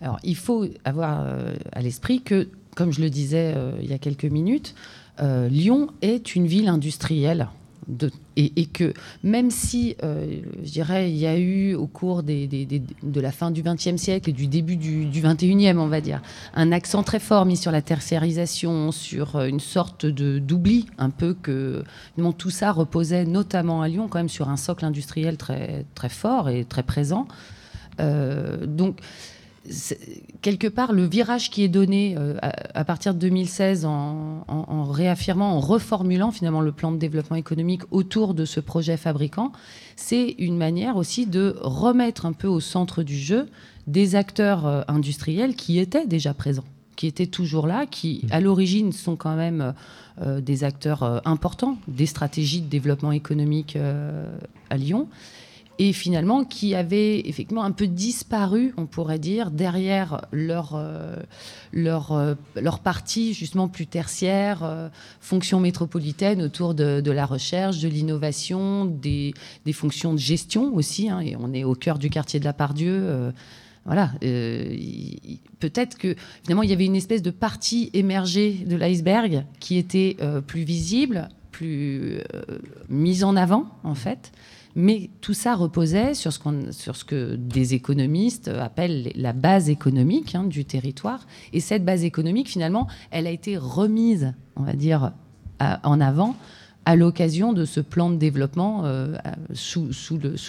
Alors, 0.00 0.18
il 0.22 0.36
faut 0.36 0.66
avoir 0.84 1.20
euh, 1.22 1.54
à 1.72 1.82
l'esprit 1.82 2.22
que, 2.22 2.48
comme 2.76 2.92
je 2.92 3.00
le 3.00 3.10
disais 3.10 3.52
euh, 3.54 3.72
il 3.82 3.90
y 3.90 3.92
a 3.92 3.98
quelques 3.98 4.24
minutes, 4.24 4.74
Lyon 5.20 5.88
est 6.00 6.36
une 6.36 6.46
ville 6.46 6.68
industrielle 6.68 7.48
et, 8.36 8.66
que 8.66 8.92
même 9.22 9.50
si, 9.50 9.96
euh, 10.02 10.40
je 10.62 10.70
dirais, 10.70 11.10
il 11.10 11.16
y 11.16 11.26
a 11.26 11.38
eu 11.38 11.74
au 11.74 11.86
cours 11.86 12.22
de 12.22 13.20
la 13.20 13.32
fin 13.32 13.50
du 13.50 13.62
XXe 13.62 13.96
siècle 13.96 14.30
et 14.30 14.32
du 14.32 14.46
début 14.46 14.76
du, 14.76 15.08
XXIe, 15.08 15.72
on 15.76 15.88
va 15.88 16.00
dire, 16.00 16.20
un 16.54 16.70
accent 16.70 17.02
très 17.02 17.18
fort 17.18 17.46
mis 17.46 17.56
sur 17.56 17.72
la 17.72 17.82
tertiarisation, 17.82 18.92
sur 18.92 19.36
euh, 19.36 19.46
une 19.46 19.60
sorte 19.60 20.06
de 20.06 20.38
d'oubli, 20.38 20.86
un 20.98 21.10
peu 21.10 21.34
que 21.34 21.82
tout 22.36 22.50
ça 22.50 22.72
reposait 22.72 23.24
notamment 23.24 23.82
à 23.82 23.88
Lyon 23.88 24.08
quand 24.08 24.18
même 24.18 24.28
sur 24.28 24.48
un 24.48 24.56
socle 24.56 24.84
industriel 24.84 25.36
très 25.36 25.84
très 25.94 26.08
fort 26.08 26.48
et 26.48 26.64
très 26.64 26.82
présent. 26.82 27.26
Euh, 28.00 28.66
donc 28.66 29.00
quelque 30.42 30.66
part, 30.66 30.92
le 30.92 31.04
virage 31.04 31.50
qui 31.50 31.62
est 31.62 31.68
donné 31.68 32.14
euh, 32.16 32.36
à, 32.74 32.84
partir 32.84 33.14
de 33.14 33.18
2016 33.18 33.84
en, 33.84 34.84
réaffirmant, 34.84 35.56
en 35.56 35.60
reformulant 35.60 36.30
finalement 36.30 36.60
le 36.60 36.72
plan 36.72 36.92
de 36.92 36.96
développement 36.96 37.36
économique 37.36 37.82
autour 37.90 38.34
de 38.34 38.44
ce 38.44 38.60
projet 38.60 38.96
fabricant, 38.96 39.52
c'est 39.96 40.34
une 40.38 40.56
manière 40.56 40.96
aussi 40.96 41.26
de 41.26 41.56
remettre 41.60 42.26
un 42.26 42.32
peu 42.32 42.48
au 42.48 42.60
centre 42.60 43.02
du 43.02 43.16
jeu 43.16 43.46
des 43.86 44.14
acteurs 44.14 44.66
euh, 44.66 44.82
industriels 44.88 45.54
qui 45.54 45.78
étaient 45.78 46.06
déjà 46.06 46.34
présents, 46.34 46.64
qui 46.96 47.06
étaient 47.06 47.26
toujours 47.26 47.66
là, 47.66 47.86
qui 47.86 48.22
mmh. 48.24 48.32
à 48.32 48.40
l'origine 48.40 48.92
sont 48.92 49.16
quand 49.16 49.36
même 49.36 49.74
euh, 50.20 50.40
des 50.40 50.64
acteurs 50.64 51.22
importants 51.26 51.78
des 51.88 52.06
stratégies 52.06 52.60
de 52.60 52.68
développement 52.68 53.12
économique 53.12 53.76
à 54.70 54.76
Lyon 54.76 55.08
et 55.78 55.92
finalement 55.92 56.44
qui 56.44 56.74
avaient 56.74 57.20
effectivement 57.20 57.62
un 57.62 57.70
peu 57.70 57.86
disparu, 57.86 58.74
on 58.76 58.86
pourrait 58.86 59.20
dire, 59.20 59.52
derrière 59.52 60.26
leur, 60.32 60.74
euh, 60.74 61.16
leur, 61.72 62.12
euh, 62.12 62.34
leur 62.56 62.80
partie 62.80 63.32
justement 63.32 63.68
plus 63.68 63.86
tertiaire, 63.86 64.64
euh, 64.64 64.88
fonction 65.20 65.60
métropolitaine 65.60 66.42
autour 66.42 66.74
de, 66.74 67.10
la 67.10 67.26
recherche, 67.26 67.78
de 67.78 67.88
l'innovation, 67.88 68.86
des, 68.86 69.34
des, 69.64 69.72
fonctions 69.72 70.12
de 70.12 70.18
gestion 70.18 70.74
aussi. 70.74 71.08
Hein, 71.08 71.20
et 71.20 71.36
on 71.36 71.52
est 71.52 71.62
au 71.62 71.74
cœur 71.74 71.98
du 71.98 72.10
quartier 72.10 72.40
de 72.40 72.44
la 72.44 72.52
Pardieu. 72.52 73.32
voilà, 73.84 74.10
peut-être 75.60 75.96
que 75.96 76.14
finalement 76.42 76.62
il 76.62 76.70
y 76.70 76.72
avait 76.72 76.84
une 76.84 76.96
espèce 76.96 77.22
de 77.22 77.30
partie 77.30 77.90
émergée 77.94 78.52
de 78.66 78.76
l'iceberg 78.76 79.44
qui 79.60 79.78
était 79.78 80.16
plus 80.46 80.62
visible, 80.62 81.28
plus 81.52 82.18
mise 82.88 83.24
en 83.24 83.36
avant 83.36 83.66
en 83.84 83.94
fait, 83.94 84.32
mais 84.78 85.10
tout 85.20 85.34
ça 85.34 85.56
reposait 85.56 86.14
sur 86.14 86.32
ce, 86.32 86.38
que 87.04 87.34
des 87.34 87.74
économistes 87.74 88.46
appellent 88.46 89.10
la 89.16 89.32
base 89.32 89.68
économique 89.68 90.36
hein, 90.36 90.44
du 90.44 90.64
territoire. 90.64 91.26
Et 91.52 91.58
cette 91.58 91.84
base 91.84 92.04
économique, 92.04 92.48
finalement, 92.48 92.86
elle 93.10 93.26
a 93.26 93.30
été 93.30 93.56
remise, 93.56 94.32
on 94.54 94.62
va 94.62 94.74
dire, 94.74 95.10
en 95.60 96.00
avant 96.00 96.36
à 96.84 96.94
l'occasion 96.94 97.52
de 97.52 97.64
ce 97.64 97.80
plan 97.80 98.08
de 98.08 98.16
développement 98.16 98.82
euh, 98.84 99.16
sous, 99.52 99.90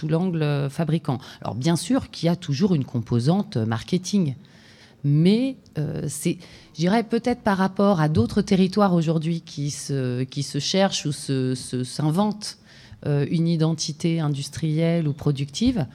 l'angle 0.07 0.69
fabricant. 0.69 1.17
Alors 1.41 1.55
bien 1.55 1.75
sûr 1.75 2.11
qu'il 2.11 2.27
y 2.27 2.29
a 2.29 2.35
toujours 2.35 2.75
une 2.75 2.85
composante 2.85 3.57
marketing, 3.57 4.35
mais 5.03 5.57
euh, 5.77 6.03
c'est, 6.07 6.37
je 6.75 6.79
dirais 6.81 7.03
peut-être 7.03 7.41
par 7.41 7.57
rapport 7.57 7.99
à 7.99 8.09
d'autres 8.09 8.41
territoires 8.41 8.93
aujourd'hui 8.93 9.41
qui 9.41 9.71
se, 9.71 10.25
se 10.31 10.59
cherchent 10.59 11.05
ou 11.07 11.11
s'inventent 11.11 12.57
euh, 12.58 12.58
une 13.05 13.47
identité 13.47 14.19
industrielle 14.19 15.07
ou 15.07 15.13
productive, 15.13 15.85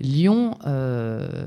Lyon 0.00 0.58
euh, 0.66 1.46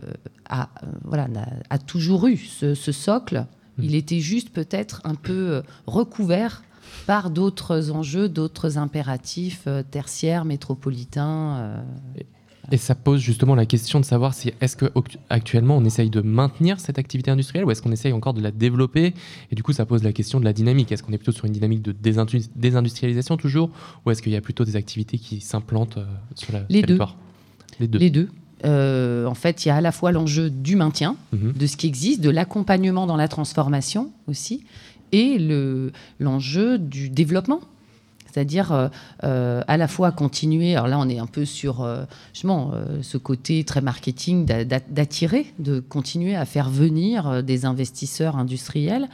a, 0.50 0.70
voilà, 1.04 1.27
a, 1.70 1.77
toujours 1.77 2.27
eu 2.27 2.38
ce, 2.38 2.74
socle. 2.74 3.46
Mmh. 3.77 3.84
Il 3.84 3.96
était 3.96 4.20
juste 4.20 4.50
peut-être 4.50 5.01
un 5.04 5.16
peu 5.16 5.56
euh, 5.56 5.62
recouvert 5.86 6.63
par 7.06 7.30
d'autres 7.30 7.92
enjeux, 7.92 8.30
d'autres 8.30 8.77
impératifs 8.77 9.68
tertiaires, 9.92 10.46
métropolitains. 10.46 11.84
Et 12.72 12.78
ça 12.78 12.96
pose 12.96 13.22
justement 13.22 13.56
la 13.56 13.66
question 13.66 14.00
de 14.00 14.06
savoir 14.06 14.34
si 14.34 14.52
est-ce 14.60 14.76
qu'actuellement 14.76 15.78
on 15.78 15.86
essaye 15.86 16.10
de 16.10 16.22
maintenir 16.22 16.80
cette 16.80 17.00
activité 17.00 17.32
industrielle 17.32 17.66
ou 17.66 17.72
est-ce 17.72 17.82
qu'on 17.82 17.92
essaye 17.92 18.12
encore 18.12 18.34
de 18.34 18.42
la 18.42 18.52
développer? 18.52 19.14
Et 19.52 19.56
du 19.56 19.64
coup, 19.64 19.74
ça 19.74 19.86
pose 19.86 20.04
la 20.04 20.12
question 20.12 20.40
de 20.40 20.46
la 20.46 20.54
dynamique. 20.54 20.92
Est-ce 20.92 21.02
qu'on 21.04 21.14
est 21.14 21.18
plutôt 21.18 21.32
sur 21.32 21.46
une 21.46 21.54
dynamique 21.54 21.82
de 21.82 21.94
désindustrialisation 22.56 23.38
toujours 23.38 23.70
ou 24.06 24.12
est-ce 24.12 24.22
qu'il 24.22 24.34
y 24.34 24.36
a 24.36 24.42
plutôt 24.42 24.66
des 24.66 24.76
activités 24.76 25.18
qui 25.18 25.40
s'implantent 25.40 25.98
euh, 25.98 26.06
sur 26.36 26.54
la 26.54 26.64
Les 26.70 26.82
territoire? 26.82 27.16
Deux. 27.80 27.86
Les 27.86 27.88
deux. 27.88 28.00
Les 28.00 28.10
deux. 28.10 28.30
Euh, 28.66 29.26
en 29.26 29.36
fait, 29.36 29.66
il 29.66 29.70
y 29.70 29.72
a 29.72 29.76
à 29.76 29.82
la 29.82 29.92
fois 29.92 30.12
l'enjeu 30.12 30.50
du 30.50 30.76
maintien 30.76 31.16
mhm. 31.32 31.54
de 31.54 31.68
ce 31.68 31.78
qui 31.78 31.88
existe, 31.88 32.22
de 32.22 32.30
l'accompagnement 32.30 33.06
dans 33.06 33.16
la 33.16 33.28
transformation 33.28 34.12
aussi, 34.28 34.64
et 35.12 35.38
l'enjeu 36.20 36.78
du 36.78 37.10
développement 37.10 37.62
c'est-à-dire 38.38 38.72
euh, 38.72 38.88
euh, 39.24 39.63
à 39.67 39.77
la 39.77 39.88
fois 39.88 40.12
continuer, 40.12 40.75
alors 40.75 40.88
là 40.88 41.00
on 41.00 41.10
est 41.10 41.17
un 41.17 41.25
peu 41.25 41.44
sur 41.44 41.82
euh, 41.82 42.06
ce 42.36 43.17
côté 43.17 43.63
très 43.63 43.82
marketing 43.82 44.46
d'attirer, 44.46 45.48
de 45.58 45.79
continuer 45.79 46.36
à 46.36 46.46
faire 46.46 46.70
venir 46.70 47.41
des 47.41 47.65
investisseurs 47.65 48.38
industriels, 48.38 49.08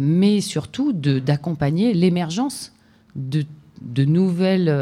mais 0.00 0.40
surtout 0.40 0.92
d'accompagner 0.92 1.94
l'émergence 1.94 2.72
de, 3.14 3.44
nouvelles 4.04 4.72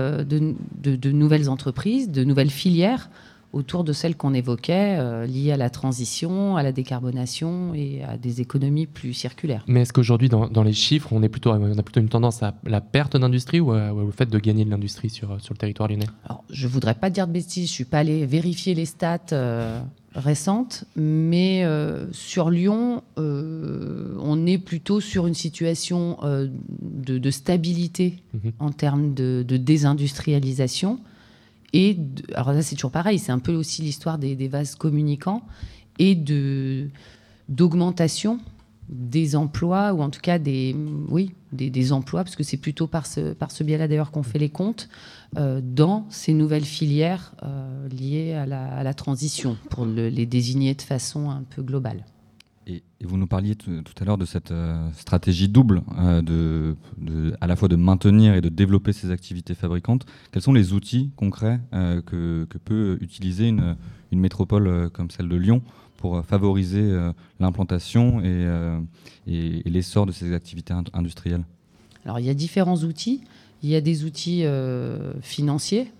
entreprises, 1.50 2.10
de 2.10 2.24
nouvelles 2.24 2.50
filières 2.50 3.10
autour 3.52 3.84
de 3.84 3.92
celles 3.92 4.16
qu'on 4.16 4.34
évoquait, 4.34 4.96
euh, 4.98 5.26
liées 5.26 5.52
à 5.52 5.56
la 5.56 5.70
transition, 5.70 6.56
à 6.56 6.62
la 6.62 6.72
décarbonation 6.72 7.74
et 7.74 8.02
à 8.04 8.16
des 8.16 8.40
économies 8.40 8.86
plus 8.86 9.12
circulaires. 9.12 9.64
Mais 9.66 9.82
est-ce 9.82 9.92
qu'aujourd'hui, 9.92 10.28
dans, 10.28 10.62
les 10.62 10.72
chiffres, 10.72 11.08
on, 11.12 11.22
est 11.22 11.28
plutôt, 11.28 11.52
on 11.52 11.78
a 11.78 11.82
plutôt 11.82 12.00
une 12.00 12.08
tendance 12.08 12.42
à 12.42 12.54
la 12.64 12.80
perte 12.80 13.16
d'industrie 13.16 13.60
ou, 13.60 13.72
au 13.72 14.10
fait 14.10 14.26
de 14.26 14.38
gagner 14.38 14.64
de 14.64 14.70
l'industrie 14.70 15.10
sur, 15.10 15.40
sur 15.40 15.54
le 15.54 15.58
territoire 15.58 15.88
lyonnais? 15.88 16.06
Alors, 16.24 16.44
Je 16.50 16.66
ne 16.66 16.72
voudrais 16.72 16.94
pas 16.94 17.10
dire 17.10 17.26
de 17.26 17.32
bêtises, 17.32 17.66
je 17.66 17.72
ne 17.72 17.74
suis 17.74 17.84
pas 17.84 17.98
allé 17.98 18.26
vérifier 18.26 18.74
les 18.74 18.86
stats 18.86 19.18
euh, 19.32 19.80
récentes, 20.14 20.84
mais 20.96 21.64
euh, 21.64 22.06
sur 22.12 22.50
Lyon, 22.50 23.02
on 23.16 24.46
est 24.46 24.58
plutôt 24.58 25.00
sur 25.00 25.26
une 25.26 25.34
situation 25.34 26.18
de, 26.82 27.30
stabilité 27.30 28.22
mhm. 28.34 28.52
en 28.58 28.70
termes 28.70 29.14
de, 29.14 29.44
de 29.46 29.56
désindustrialisation. 29.56 31.00
Et 31.78 31.98
alors 32.34 32.54
là, 32.54 32.62
c'est 32.62 32.74
toujours 32.74 32.90
pareil, 32.90 33.18
c'est 33.18 33.32
un 33.32 33.38
peu 33.38 33.54
aussi 33.54 33.82
l'histoire 33.82 34.16
des, 34.16 34.48
vases 34.48 34.76
communicants 34.76 35.42
et 35.98 36.14
d'augmentation 37.50 38.40
des 38.88 39.36
emplois 39.36 39.92
ou 39.92 40.00
en 40.00 40.08
tout 40.08 40.20
cas 40.20 40.38
des 40.38 40.74
oui 41.08 41.34
des, 41.52 41.92
emplois 41.92 42.24
parce 42.24 42.34
que 42.36 42.44
c'est 42.44 42.56
plutôt 42.56 42.86
par 42.86 43.04
ce 43.04 43.34
par 43.34 43.50
biais-là 43.60 43.88
d'ailleurs 43.88 44.10
qu'on 44.10 44.22
fait 44.22 44.38
les 44.38 44.48
comptes 44.48 44.88
euh, 45.36 45.60
dans 45.60 46.06
ces 46.08 46.32
nouvelles 46.32 46.64
filières 46.64 47.34
euh, 47.42 47.88
liées 47.88 48.32
à 48.32 48.46
la, 48.46 48.94
transition 48.94 49.58
pour 49.68 49.84
les 49.84 50.24
désigner 50.24 50.72
de 50.74 50.82
façon 50.82 51.28
un 51.30 51.42
peu 51.42 51.62
globale. 51.62 52.04
Et, 52.66 52.82
vous 53.04 53.16
nous 53.16 53.26
parliez 53.26 53.54
tout 53.54 53.82
à 54.00 54.04
l'heure 54.04 54.18
de 54.18 54.24
cette 54.24 54.50
euh, 54.50 54.90
stratégie 54.92 55.48
double, 55.48 55.82
euh, 55.98 56.74
à 57.40 57.46
la 57.46 57.54
fois 57.54 57.68
de 57.68 57.76
maintenir 57.76 58.34
et 58.34 58.40
de 58.40 58.48
développer 58.48 58.92
ces 58.92 59.12
activités 59.12 59.54
fabricantes. 59.54 60.04
Quels 60.32 60.42
sont 60.42 60.52
les 60.52 60.72
outils 60.72 61.10
concrets 61.14 61.60
euh, 61.72 62.02
que, 62.02 62.46
peut 62.64 62.98
utiliser 63.00 63.48
une, 63.48 63.76
métropole 64.12 64.88
comme 64.90 65.10
celle 65.10 65.28
de 65.28 65.36
Lyon 65.36 65.62
pour 65.98 66.24
favoriser 66.24 66.90
l'implantation 67.38 68.22
et 68.22 69.70
l'essor 69.70 70.06
de 70.06 70.12
ces 70.12 70.32
activités 70.32 70.72
industrielles? 70.94 71.44
Alors 72.06 72.18
il 72.18 72.24
y 72.24 72.30
a 72.30 72.34
différents 72.34 72.78
outils. 72.78 73.20
Il 73.62 73.68
y 73.68 73.76
a 73.76 73.82
des 73.82 74.04
outils 74.04 74.44
financiers 75.20 75.92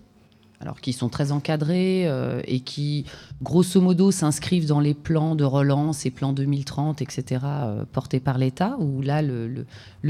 alors 0.60 0.80
qui 0.80 0.92
sont 0.92 1.08
très 1.08 1.32
encadrés 1.32 2.06
euh, 2.06 2.40
et 2.46 2.60
qui, 2.60 3.04
grosso 3.42 3.80
modo, 3.80 4.10
s'inscrivent 4.10 4.66
dans 4.66 4.80
les 4.80 4.94
plans 4.94 5.34
de 5.34 5.44
relance 5.44 6.06
et 6.06 6.10
plans 6.10 6.32
2030, 6.32 7.02
etc., 7.02 7.40
euh, 7.44 7.84
portés 7.90 8.20
par 8.20 8.38
l'État, 8.38 8.76
où 8.78 9.02
là, 9.02 9.22
le, 9.22 9.66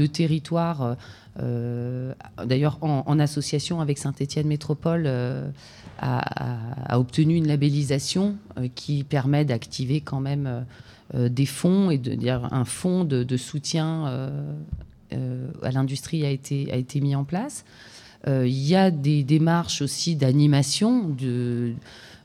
territoire, 0.07 0.95
euh, 1.39 2.13
d'ailleurs 2.45 2.77
en, 2.81 3.19
association 3.19 3.81
avec 3.81 3.97
Saint-Étienne 3.97 4.47
Métropole, 4.47 5.09
a, 5.99 6.97
obtenu 6.97 7.35
une 7.35 7.47
labellisation 7.47 8.35
qui 8.75 9.03
permet 9.03 9.43
d'activer 9.43 10.01
quand 10.01 10.19
même 10.19 10.65
des 11.13 11.45
fonds 11.45 11.89
et 11.89 11.97
de 11.97 12.13
dire 12.13 12.47
un 12.51 12.63
fonds 12.63 13.03
de, 13.03 13.37
soutien 13.37 14.05
à 15.11 15.71
l'industrie 15.71 16.25
a 16.25 16.29
été, 16.29 16.71
a 16.71 16.75
été 16.75 17.01
mis 17.01 17.15
en 17.15 17.23
place. 17.23 17.65
Euh, 18.27 18.47
il 18.47 18.67
y 18.67 18.75
a 18.75 18.91
des 18.91 19.23
démarches 19.23 19.81
aussi 19.81 20.15
d'animation, 20.15 21.09
de, 21.09 21.73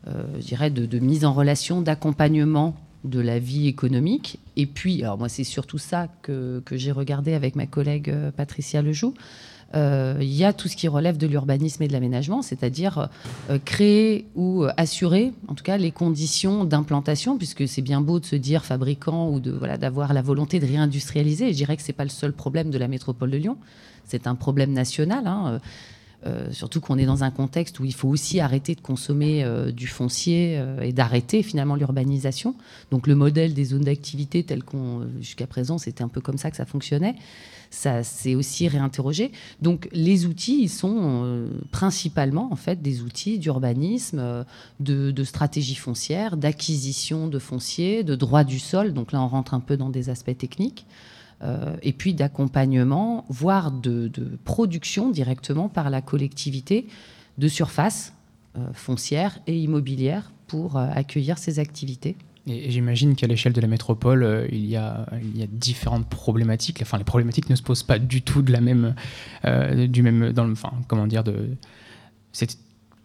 euh, 0.08 0.22
dirais 0.38 0.70
de, 0.70 0.98
mise 0.98 1.24
en 1.24 1.32
relation, 1.32 1.82
d'accompagnement 1.82 2.74
de 3.04 3.20
la 3.20 3.38
vie 3.38 3.66
économique. 3.66 4.38
Et 4.56 4.66
puis, 4.66 5.02
alors 5.02 5.18
moi, 5.18 5.28
c'est 5.28 5.44
surtout 5.44 5.78
ça 5.78 6.08
que, 6.22 6.62
j'ai 6.72 6.92
regardé 6.92 7.34
avec 7.34 7.56
ma 7.56 7.66
collègue 7.66 8.10
euh, 8.10 8.30
Patricia 8.30 8.82
Lejoux. 8.82 9.14
Il 9.74 10.24
y 10.24 10.44
a 10.44 10.52
tout 10.52 10.68
ce 10.68 10.76
qui 10.76 10.86
relève 10.86 11.16
de 11.16 11.26
l'urbanisme 11.26 11.82
et 11.82 11.88
de 11.88 11.94
l'aménagement, 11.94 12.42
c'est-à-dire 12.42 13.08
créer 13.64 14.26
ou 14.34 14.66
assurer, 14.76 15.32
en 15.48 15.54
tout 15.54 15.64
cas, 15.64 15.78
les 15.78 15.90
conditions 15.90 16.66
d'implantation, 16.66 17.38
puisque 17.38 17.66
c'est 17.66 17.80
bien 17.80 18.02
beau 18.02 18.20
de 18.20 18.26
se 18.26 18.36
dire 18.36 18.66
fabricant 18.66 19.30
ou 19.30 19.40
de 19.40 19.50
voilà 19.50 19.78
d'avoir 19.78 20.12
la 20.12 20.20
volonté 20.20 20.60
de 20.60 20.66
réindustrialiser. 20.66 21.46
Et 21.46 21.52
je 21.52 21.56
dirais 21.56 21.78
que 21.78 21.82
c'est 21.82 21.94
pas 21.94 22.04
le 22.04 22.10
seul 22.10 22.34
problème 22.34 22.68
de 22.68 22.76
la 22.76 22.86
métropole 22.86 23.30
de 23.30 23.38
Lyon 23.38 23.56
c'est 24.06 24.26
un 24.26 24.34
problème 24.34 24.72
national. 24.72 25.26
Hein, 25.26 25.44
euh, 25.46 25.58
euh, 26.24 26.52
surtout 26.52 26.80
qu'on 26.80 26.98
est 26.98 27.04
dans 27.04 27.24
un 27.24 27.32
contexte 27.32 27.80
où 27.80 27.84
il 27.84 27.94
faut 27.94 28.08
aussi 28.08 28.38
arrêter 28.38 28.76
de 28.76 28.80
consommer 28.80 29.42
euh, 29.42 29.72
du 29.72 29.88
foncier 29.88 30.62
et 30.80 30.92
d'arrêter 30.92 31.42
finalement 31.42 31.74
l'urbanisation. 31.74 32.54
Donc 32.92 33.08
le 33.08 33.16
modèle 33.16 33.54
des 33.54 33.64
zones 33.64 33.82
d'activité 33.82 34.44
tel 34.44 34.62
qu'on 34.62 35.08
jusqu'à 35.20 35.48
présent 35.48 35.78
c'était 35.78 36.04
un 36.04 36.08
peu 36.08 36.20
comme 36.20 36.38
ça 36.38 36.50
que 36.50 36.56
ça 36.56 36.66
fonctionnait. 36.66 37.16
Ça 37.70 38.04
s'est 38.04 38.36
aussi 38.36 38.68
réinterrogé. 38.68 39.32
Donc 39.62 39.88
les 39.92 40.26
outils 40.26 40.62
ils 40.62 40.68
sont 40.68 41.48
principalement 41.72 42.52
en 42.52 42.56
fait 42.56 42.82
des 42.82 43.02
outils 43.02 43.40
d'urbanisme, 43.40 44.44
de, 44.78 45.10
de, 45.10 45.24
stratégie 45.24 45.74
foncière, 45.74 46.36
d'acquisition 46.36 47.26
de 47.26 47.38
foncier, 47.40 48.04
de 48.04 48.14
droit 48.14 48.44
du 48.44 48.60
sol. 48.60 48.92
Donc 48.92 49.10
là 49.10 49.22
on 49.22 49.28
rentre 49.28 49.54
un 49.54 49.60
peu 49.60 49.76
dans 49.76 49.88
des 49.88 50.08
aspects 50.08 50.36
techniques. 50.36 50.86
Euh, 51.42 51.74
et 51.82 51.92
puis 51.92 52.14
d'accompagnement, 52.14 53.24
voire 53.28 53.72
de, 53.72 54.10
production 54.44 55.10
directement 55.10 55.68
par 55.68 55.90
la 55.90 56.00
collectivité 56.00 56.86
de 57.38 57.48
surface 57.48 58.14
euh, 58.56 58.60
foncière 58.72 59.38
et 59.46 59.58
immobilière 59.58 60.30
pour 60.46 60.76
euh, 60.76 60.86
accueillir 60.92 61.38
ces 61.38 61.58
activités. 61.58 62.16
Et, 62.46 62.70
j'imagine 62.70 63.16
qu'à 63.16 63.26
l'échelle 63.26 63.52
de 63.52 63.60
la 63.60 63.66
métropole, 63.66 64.48
il, 64.52 64.66
y 64.66 64.76
a, 64.76 65.06
il 65.20 65.38
y 65.38 65.42
a 65.42 65.46
différentes 65.46 66.08
problématiques. 66.08 66.80
Enfin, 66.82 66.98
les 66.98 67.04
problématiques 67.04 67.50
ne 67.50 67.56
se 67.56 67.62
posent 67.62 67.84
pas 67.84 67.98
du 67.98 68.22
tout 68.22 68.42
de 68.42 68.52
la 68.52 68.60
même, 68.60 68.94
du 69.88 70.02
même, 70.02 70.32
dans 70.32 70.44
le, 70.44 70.54
comment 70.86 71.06
dire, 71.06 71.24
c'est 72.32 72.56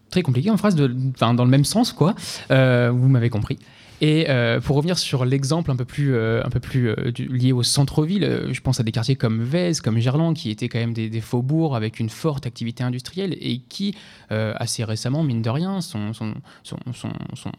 très 0.09 0.21
compliqué 0.21 0.49
en 0.49 0.57
phrase, 0.57 0.75
dans 0.75 1.43
le 1.43 1.49
même 1.49 1.65
sens, 1.65 1.93
quoi. 1.93 2.15
vous 2.49 3.07
m'avez 3.07 3.29
compris. 3.29 3.59
Et 3.99 4.29
euh, 4.29 4.59
pour 4.59 4.75
revenir 4.75 4.97
sur 4.99 5.25
l'exemple 5.25 5.71
un 5.71 5.75
peu 5.75 5.85
plus, 5.85 6.13
euh, 6.13 6.43
euh, 6.75 7.11
lié 7.17 7.51
au 7.51 7.63
centre-ville, 7.63 8.47
je 8.51 8.61
pense 8.61 8.79
à 8.79 8.83
des 8.83 8.91
quartiers 8.91 9.15
comme 9.15 9.41
Vèze, 9.41 9.81
comme 9.81 9.97
Gerland, 9.97 10.35
qui 10.35 10.51
étaient 10.51 10.69
quand 10.69 10.77
même 10.77 10.93
des, 10.93 11.21
faubourgs 11.21 11.75
avec 11.75 11.99
une 11.99 12.09
forte 12.09 12.45
activité 12.45 12.83
industrielle 12.83 13.35
et 13.41 13.59
qui, 13.69 13.95
assez 14.29 14.83
récemment, 14.83 15.23
mine 15.23 15.41
de 15.41 15.49
rien, 15.49 15.79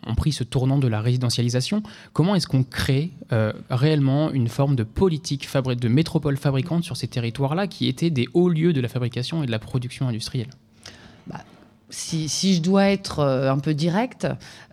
ont 0.07 0.15
pris 0.15 0.33
ce 0.33 0.45
tournant 0.45 0.79
de 0.79 0.87
la 0.87 1.01
résidentialisation. 1.01 1.83
Comment 2.13 2.35
est-ce 2.35 2.47
qu'on 2.47 2.63
crée 2.63 3.11
réellement 3.69 4.31
une 4.31 4.49
forme 4.49 4.77
de 4.77 4.85
politique 4.85 5.49
de 5.53 5.89
métropole 5.89 6.37
fabricante 6.37 6.85
sur 6.85 6.97
ces 6.97 7.09
territoires-là 7.09 7.67
qui 7.67 7.89
étaient 7.89 8.11
des 8.11 8.29
hauts 8.33 8.49
lieux 8.49 8.73
de 8.73 8.81
la 8.81 8.89
fabrication 8.89 9.43
et 9.43 9.47
de 9.47 9.51
la 9.51 9.59
production 9.59 10.09
industrielle? 10.09 10.51
Si, 11.91 12.55
je 12.55 12.61
dois 12.61 12.91
être 12.91 13.21
euh, 13.21 13.51
un 13.51 13.59
peu 13.59 13.75
direct, 13.75 14.27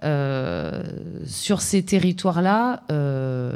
euh, 0.03 0.83
sur 1.25 1.61
ces 1.61 1.83
territoires-là, 1.83 2.83
euh, 2.91 3.53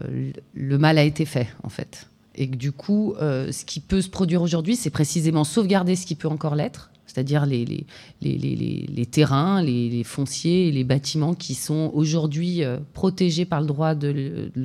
le 0.53 0.77
mal 0.77 0.97
a 0.97 1.03
été 1.03 1.25
fait, 1.25 1.47
en 1.63 1.69
fait. 1.69 2.07
Et 2.35 2.47
du 2.47 2.71
coup, 2.71 3.15
ce 3.19 3.65
qui 3.65 3.81
peut 3.81 4.01
se 4.01 4.07
produire 4.07 4.41
aujourd'hui, 4.41 4.77
c'est 4.77 4.91
précisément 4.91 5.43
sauvegarder 5.43 5.97
ce 5.97 6.05
qui 6.05 6.15
peut 6.15 6.29
encore 6.29 6.55
l'être, 6.55 6.89
c'est-à-dire 7.05 7.45
les, 7.45 7.85
terrains, 9.11 9.61
les, 9.61 10.03
fonciers 10.05 10.71
les 10.71 10.85
bâtiments 10.85 11.33
qui 11.33 11.53
sont 11.53 11.91
aujourd'hui 11.93 12.61
protégés 12.93 13.43
par 13.43 13.59
le 13.59 13.67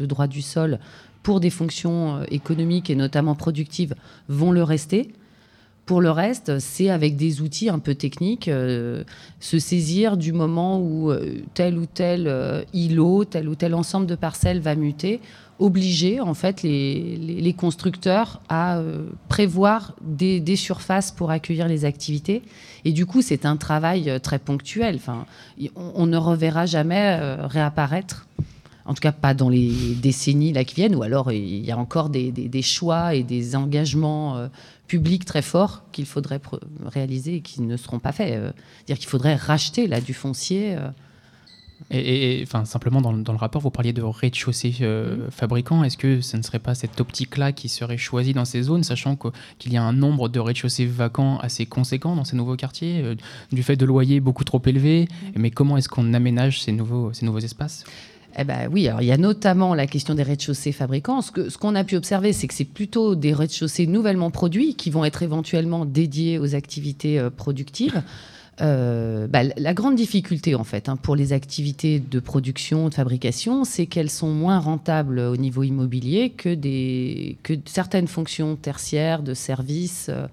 droit 0.07 0.27
du 0.29 0.41
sol 0.41 0.79
pour 1.25 1.41
des 1.41 1.51
fonctions 1.51 2.23
économiques 2.31 2.91
et 2.91 2.95
notamment 2.95 3.35
productives, 3.35 3.97
vont 4.29 4.53
le 4.53 4.63
rester 4.63 5.11
pour 5.87 6.01
le 6.01 6.11
reste, 6.11 6.59
c'est 6.61 6.88
avec 6.88 7.16
des 7.16 7.42
outils 7.42 7.68
un 7.68 7.79
peu 7.79 7.94
techniques, 7.94 8.49
euh, 8.49 9.05
se 9.38 9.59
saisir 9.59 10.16
du 10.16 10.33
moment 10.33 10.79
où 10.79 11.11
euh, 11.11 11.42
tel 11.53 11.79
ou 11.79 11.85
tel 11.85 12.27
euh, 12.27 12.62
îlot, 12.73 13.25
tel 13.27 13.49
ou 13.49 13.55
tel 13.55 13.75
ensemble 13.75 14.07
de 14.07 14.14
parcelles 14.14 14.61
va 14.61 14.77
muter, 14.77 15.20
obliger 15.59 16.20
en 16.20 16.33
fait 16.33 16.62
les, 16.62 17.55
constructeurs 17.57 18.40
à 18.49 18.81
prévoir 19.29 19.94
des, 20.03 20.57
surfaces 20.57 21.12
pour 21.12 21.31
accueillir 21.31 21.68
les 21.68 21.85
activités. 21.85 22.42
Et 22.85 22.92
du 22.92 23.07
coup, 23.07 23.23
c'est 23.23 23.47
un 23.47 23.57
travail 23.57 24.18
très 24.20 24.40
ponctuel. 24.40 24.97
Enfin, 24.97 25.27
on, 25.77 26.07
ne 26.07 26.16
reverra 26.16 26.66
jamais 26.66 27.16
réapparaître 27.42 28.27
en 28.87 28.92
tout 28.92 29.01
cas 29.01 29.12
pas 29.12 29.33
dans 29.33 29.49
les 29.49 29.94
décennies 29.94 30.53
qui 30.66 30.75
viennent, 30.75 30.97
ou 30.97 31.03
alors 31.05 31.33
il 31.33 31.64
y 31.64 31.70
a 31.70 31.79
encore 31.79 32.11
des 32.11 32.62
choix 32.62 33.14
et 33.14 33.23
des 33.23 33.55
engagements 33.55 34.49
publics 34.87 35.25
très 35.25 35.42
forts 35.42 35.83
qu'il 35.92 36.07
faudrait 36.07 36.40
réaliser 36.85 37.37
et 37.37 37.40
qui 37.40 37.62
ne 37.62 37.77
seront 37.77 37.99
pas 37.99 38.12
faits. 38.12 38.35
Euh, 38.35 38.53
dire 38.87 38.99
qu'il 38.99 39.09
faudrait 39.09 39.35
racheter 39.35 39.87
là 39.87 40.01
du 40.01 40.14
foncier. 40.14 40.77
Euh. 40.77 40.88
Et, 41.90 42.40
enfin, 42.47 42.64
simplement 42.64 43.01
dans, 43.01 43.12
le 43.12 43.38
rapport, 43.38 43.61
vous 43.61 43.70
parliez 43.70 43.92
de 43.92 44.01
rez-de-chaussée 44.01 44.77
euh, 44.81 45.16
mmh. 45.16 45.31
fabricant. 45.31 45.85
Est-ce 45.85 45.99
que 45.99 46.20
ce 46.20 46.37
ne 46.37 46.42
serait 46.42 46.59
pas 46.61 46.75
cette 46.75 47.01
optique-là 47.01 47.53
qui 47.53 47.68
serait 47.68 47.99
choisie 47.99 48.33
dans 48.33 48.44
ces 48.44 48.62
zones, 48.62 48.85
sachant 48.85 49.18
qu'il 49.59 49.73
y 49.73 49.77
a 49.77 49.83
un 49.83 49.92
nombre 49.92 50.29
de 50.29 50.40
rez-de-chaussée 50.40 50.87
vacants 50.87 51.38
assez 51.38 51.66
conséquent 51.66 52.16
dans 52.16 52.25
ces 52.25 52.37
nouveaux 52.37 52.57
quartiers, 52.57 53.16
du 53.53 53.62
fait 53.62 53.77
de 53.77 53.85
loyers 53.85 54.20
beaucoup 54.20 54.44
trop 54.44 54.62
élevés? 54.64 55.09
Mmh. 55.11 55.27
Mais 55.37 55.51
comment 55.51 55.77
est-ce 55.77 55.88
qu'on 55.88 56.14
aménage 56.14 56.62
ces 56.62 56.73
nouveaux, 56.73 57.12
ces 57.12 57.27
nouveaux 57.27 57.40
espaces? 57.40 57.85
Eh 58.37 58.44
ben 58.44 58.68
oui, 58.70 58.88
alors 58.88 59.03
il 59.03 59.07
y 59.07 59.12
a 59.12 59.16
notamment 59.16 59.75
la 59.75 59.87
question 59.87 60.14
des 60.14 60.23
rez-de-chaussée 60.23 60.73
fabricants. 60.73 61.23
Ce 61.23 61.31
qu'on 61.31 61.51
ce 61.51 61.59
qu'on 61.59 61.75
a 61.75 61.85
pu 61.85 61.97
observer, 61.97 62.33
c'est 62.33 62.47
que 62.47 62.55
c'est 62.55 62.64
plutôt 62.64 63.14
des 63.14 63.33
rez-de-chaussée 63.33 63.87
nouvellement 63.87 64.31
produits 64.31 64.75
qui 64.75 64.90
vont 64.90 65.05
être 65.05 65.23
éventuellement 65.23 65.85
dédiés 65.85 66.38
aux 66.38 66.55
activités 66.55 67.18
euh, 67.18 67.31
productives. 67.31 68.03
Euh, 68.61 69.27
bah, 69.27 69.40
la 69.57 69.75
grande 69.75 69.97
difficulté 69.97 70.55
en 70.55 70.62
fait 70.62 70.88
hein, 70.88 70.97
pour 70.97 71.16
les 71.16 71.33
activités 71.33 71.99
de 71.99 72.20
production, 72.20 72.88
de 72.88 72.94
fabrication, 72.94 73.64
c'est 73.64 73.87
qu'elles 73.87 74.11
sont 74.11 74.31
moins 74.31 74.61
rentables 74.61 75.18
au 75.18 75.37
niveau 75.37 75.64
immobilier 75.64 76.31
que, 76.31 76.55
des, 76.55 77.37
que 77.42 77.55
certaines 77.64 78.07
fonctions 78.07 78.55
tertiaires 78.57 79.23
de 79.23 79.35
services. 79.35 80.07
Euh, 80.09 80.27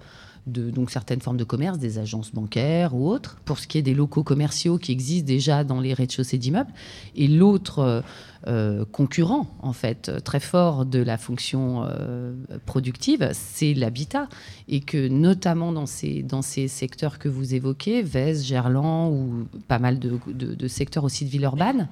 de 0.46 0.70
donc 0.70 0.90
certaines 0.90 1.20
formes 1.20 1.36
de 1.36 1.44
commerce, 1.44 1.78
des 1.78 1.98
agences 1.98 2.32
bancaires 2.32 2.94
ou 2.94 3.08
autres, 3.08 3.36
pour 3.44 3.58
ce 3.58 3.68
qui 3.68 3.78
est 3.78 3.82
des 3.82 3.94
locaux 3.94 4.24
commerciaux 4.24 4.76
qui 4.76 4.90
existent 4.90 5.26
déjà 5.26 5.62
dans 5.62 5.80
les 5.80 5.94
rez-de-chaussée 5.94 6.38
d'immeubles. 6.38 6.72
Et 7.14 7.28
l'autre 7.28 7.78
euh, 7.78 8.00
euh, 8.48 8.84
concurrent, 8.90 9.46
en 9.60 9.72
fait, 9.72 10.10
très 10.24 10.40
fort 10.40 10.84
de 10.84 10.98
la 10.98 11.16
fonction 11.16 11.84
euh, 11.84 12.34
productive, 12.66 13.30
c'est 13.32 13.72
l'habitat. 13.72 14.28
Et 14.68 14.80
que 14.80 15.06
notamment 15.06 15.72
dans 15.72 15.86
ces, 15.86 16.68
secteurs 16.68 17.20
que 17.20 17.28
vous 17.28 17.54
évoquez, 17.54 18.02
Vez, 18.02 18.42
Gerland 18.42 19.12
ou 19.12 19.46
pas 19.68 19.78
mal 19.78 20.00
de, 20.00 20.68
secteurs 20.68 21.04
aussi 21.04 21.24
de 21.24 21.30
ville 21.30 21.42
urbaine, 21.42 21.88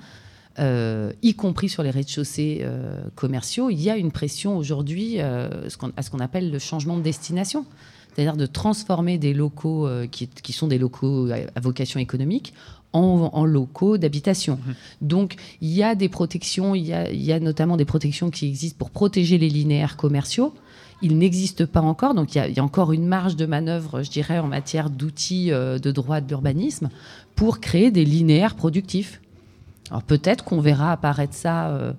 y 1.22 1.34
compris 1.34 1.68
sur 1.68 1.82
les 1.82 1.90
rez-de-chaussée 1.90 2.66
commerciaux, 3.14 3.70
il 3.70 3.80
y 3.80 3.88
a 3.88 3.96
une 3.96 4.10
pression 4.10 4.58
aujourd'hui 4.58 5.20
à 5.20 5.48
ce 5.68 6.10
qu'on 6.10 6.18
appelle 6.18 6.50
le 6.50 6.58
changement 6.58 6.96
de 6.96 7.02
destination 7.02 7.64
c'est-à-dire 8.20 8.36
de 8.36 8.44
transformer 8.44 9.16
des 9.16 9.32
locaux 9.32 9.86
euh, 9.86 10.06
qui, 10.06 10.52
sont 10.52 10.66
des 10.66 10.76
locaux 10.76 11.30
à 11.30 11.60
vocation 11.60 11.98
économique 12.00 12.52
en, 12.92 13.46
locaux 13.46 13.96
d'habitation. 13.96 14.58
Mhm. 14.66 14.74
Donc 15.00 15.36
il 15.62 15.70
y 15.70 15.82
a 15.82 15.94
des 15.94 16.10
protections, 16.10 16.74
il 16.74 16.84
y 16.84 17.32
a, 17.32 17.40
notamment 17.40 17.78
des 17.78 17.86
protections 17.86 18.30
qui 18.30 18.46
existent 18.46 18.76
pour 18.76 18.90
protéger 18.90 19.38
les 19.38 19.48
linéaires 19.48 19.96
commerciaux. 19.96 20.52
Il 21.00 21.16
n'existe 21.16 21.64
pas 21.64 21.80
encore, 21.80 22.12
donc 22.12 22.34
il 22.34 22.54
y, 22.54 22.60
a, 22.60 22.62
encore 22.62 22.92
une 22.92 23.06
marge 23.06 23.36
de 23.36 23.46
manœuvre, 23.46 24.02
je 24.02 24.10
dirais, 24.10 24.38
en 24.38 24.48
matière 24.48 24.90
d'outils 24.90 25.50
euh, 25.50 25.78
de 25.78 25.90
droit 25.90 26.20
de 26.20 26.28
l'urbanisme 26.28 26.90
pour 27.36 27.60
créer 27.60 27.90
des 27.90 28.04
linéaires 28.04 28.54
productifs. 28.54 29.22
Alors 29.88 30.02
peut-être 30.02 30.44
qu'on 30.44 30.60
verra 30.60 30.92
apparaître 30.92 31.34
ça. 31.34 31.68
Euh, 31.68 31.92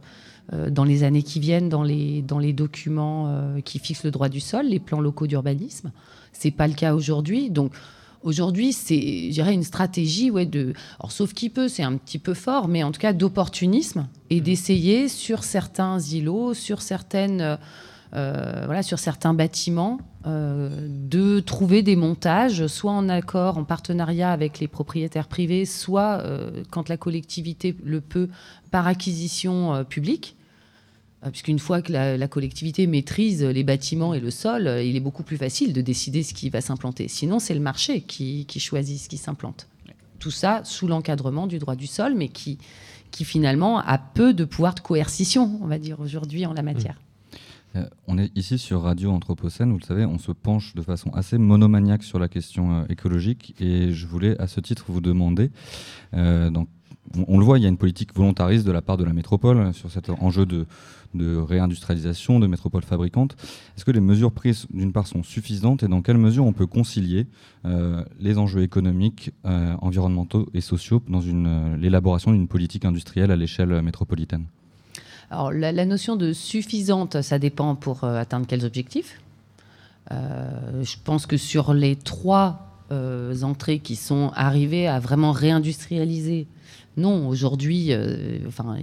dans 0.51 0.83
les 0.83 1.03
années 1.03 1.23
qui 1.23 1.39
viennent 1.39 1.69
dans 1.69 1.83
les, 1.83 2.21
dans 2.21 2.39
les 2.39 2.51
documents 2.51 3.55
qui 3.63 3.79
fixent 3.79 4.03
le 4.03 4.11
droit 4.11 4.27
du 4.27 4.39
sol, 4.39 4.65
les 4.65 4.79
plans 4.79 4.99
locaux 4.99 5.27
d'urbanisme. 5.27 5.91
Ce 6.33 6.47
n'est 6.47 6.51
pas 6.51 6.67
le 6.67 6.73
cas 6.73 6.93
aujourd'hui. 6.93 7.49
Donc, 7.49 7.71
Aujourd'hui, 8.23 8.71
c'est, 8.71 9.29
je 9.29 9.31
dirais, 9.31 9.53
une 9.53 9.63
stratégie, 9.63 10.29
ouais, 10.29 10.45
de, 10.45 10.73
alors, 10.99 11.11
sauf 11.11 11.33
qui 11.33 11.49
peut, 11.49 11.67
c'est 11.67 11.81
un 11.81 11.97
petit 11.97 12.19
peu 12.19 12.35
fort, 12.35 12.67
mais 12.67 12.83
en 12.83 12.91
tout 12.91 12.99
cas 12.99 13.13
d'opportunisme 13.13 14.07
et 14.29 14.39
mmh. 14.39 14.43
d'essayer 14.43 15.07
sur 15.07 15.43
certains 15.43 15.99
îlots, 15.99 16.53
sur 16.53 16.83
certaines, 16.83 17.57
euh, 18.13 18.63
voilà, 18.65 18.83
sur 18.83 18.99
certains 18.99 19.33
bâtiments, 19.33 19.99
euh, 20.25 20.87
de 20.87 21.39
trouver 21.39 21.81
des 21.81 21.95
montages, 21.95 22.67
soit 22.67 22.91
en 22.91 23.09
accord, 23.09 23.57
en 23.57 23.63
partenariat 23.63 24.31
avec 24.31 24.59
les 24.59 24.67
propriétaires 24.67 25.27
privés, 25.27 25.65
soit 25.65 26.19
euh, 26.19 26.63
quand 26.69 26.89
la 26.89 26.97
collectivité 26.97 27.75
le 27.83 28.01
peut, 28.01 28.29
par 28.69 28.87
acquisition 28.87 29.83
publique. 29.85 30.35
Puisqu'une 31.31 31.59
fois 31.59 31.83
que 31.83 31.93
la, 31.93 32.27
collectivité 32.27 32.87
maîtrise 32.87 33.43
les 33.43 33.63
bâtiments 33.63 34.15
et 34.15 34.19
le 34.19 34.31
sol, 34.31 34.67
il 34.83 34.95
est 34.95 34.99
beaucoup 34.99 35.21
plus 35.21 35.37
facile 35.37 35.71
de 35.71 35.79
décider 35.79 36.23
ce 36.23 36.33
qui 36.33 36.49
va 36.49 36.61
s'implanter. 36.61 37.07
Sinon, 37.07 37.37
c'est 37.37 37.53
le 37.53 37.59
marché 37.59 38.01
qui, 38.01 38.47
choisit 38.57 38.99
ce 38.99 39.07
qui 39.07 39.17
s'implante. 39.17 39.67
Tout 40.17 40.31
ça 40.31 40.61
sous 40.63 40.87
l'encadrement 40.87 41.45
du 41.45 41.59
droit 41.59 41.75
du 41.75 41.85
sol, 41.85 42.15
mais 42.15 42.27
qui 42.27 42.57
finalement 43.11 43.77
a 43.77 43.99
peu 43.99 44.33
de 44.33 44.45
pouvoir 44.45 44.73
de 44.73 44.79
coercition, 44.79 45.59
on 45.61 45.67
va 45.67 45.77
dire, 45.77 45.99
aujourd'hui 45.99 46.47
en 46.47 46.53
la 46.53 46.63
matière. 46.63 46.95
Euh, 47.75 47.85
on 48.07 48.17
est 48.17 48.35
ici 48.37 48.57
sur 48.57 48.81
Radio 48.81 49.11
Anthropocène, 49.11 49.71
vous 49.71 49.77
le 49.77 49.83
savez, 49.83 50.05
on 50.05 50.17
se 50.17 50.31
penche 50.31 50.75
de 50.75 50.81
façon 50.81 51.09
assez 51.11 51.37
monomaniaque 51.37 52.03
sur 52.03 52.19
la 52.19 52.27
question 52.27 52.73
euh, 52.73 52.83
écologique 52.89 53.55
et 53.59 53.91
je 53.91 54.07
voulais 54.07 54.39
à 54.41 54.47
ce 54.47 54.59
titre 54.59 54.85
vous 54.89 55.01
demander, 55.01 55.51
euh, 56.13 56.49
on, 57.27 57.39
le 57.39 57.45
voit, 57.45 57.59
il 57.59 57.63
y 57.63 57.65
a 57.65 57.69
une 57.69 57.77
politique 57.77 58.13
volontariste 58.13 58.65
de 58.65 58.71
la 58.71 58.81
part 58.81 58.97
de 58.97 59.03
la 59.03 59.13
métropole 59.13 59.73
sur 59.73 59.89
cet 59.89 60.09
enjeu 60.09 60.45
de, 60.45 60.65
réindustrialisation, 61.13 62.39
de 62.39 62.47
métropole 62.47 62.83
fabricante. 62.83 63.35
Est-ce 63.75 63.83
que 63.83 63.91
les 63.91 63.99
mesures 63.99 64.31
prises, 64.31 64.67
d'une 64.71 64.93
part, 64.93 65.07
sont 65.07 65.23
suffisantes 65.23 65.83
et 65.83 65.87
dans 65.87 66.01
quelle 66.01 66.17
mesure 66.17 66.45
on 66.45 66.53
peut 66.53 66.67
concilier 66.67 67.27
les 68.19 68.37
enjeux 68.37 68.61
économiques, 68.61 69.31
environnementaux 69.43 70.47
et 70.53 70.61
sociaux 70.61 71.01
dans 71.09 71.21
l'élaboration 71.75 72.31
d'une 72.31 72.47
politique 72.47 72.85
industrielle 72.85 73.31
à 73.31 73.35
l'échelle 73.35 73.81
métropolitaine? 73.81 74.45
Alors, 75.31 75.53
la, 75.53 75.85
notion 75.85 76.17
de 76.17 76.33
suffisante, 76.33 77.21
ça 77.21 77.39
dépend 77.39 77.75
pour 77.75 78.03
euh, 78.03 78.19
atteindre 78.19 78.45
quels 78.45 78.65
objectifs. 78.65 79.21
Euh, 80.11 80.83
je 80.83 80.97
pense 81.01 81.25
que 81.25 81.37
sur 81.37 81.73
les 81.73 81.95
trois 81.95 82.83
euh, 82.91 83.41
entrées 83.41 83.79
qui 83.79 83.95
sont 83.95 84.33
arrivées 84.35 84.89
à 84.89 84.99
vraiment 84.99 85.31
réindustrialiser, 85.31 86.47
non, 86.97 87.29
aujourd'hui, 87.29 87.93
enfin, 88.45 88.75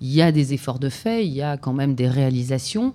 il 0.00 0.10
y, 0.10 0.20
a 0.20 0.32
des 0.32 0.52
efforts 0.52 0.80
de 0.80 0.88
fait, 0.88 1.24
il 1.24 1.32
y 1.32 1.42
a 1.42 1.56
quand 1.56 1.72
même 1.72 1.94
des 1.94 2.08
réalisations. 2.08 2.92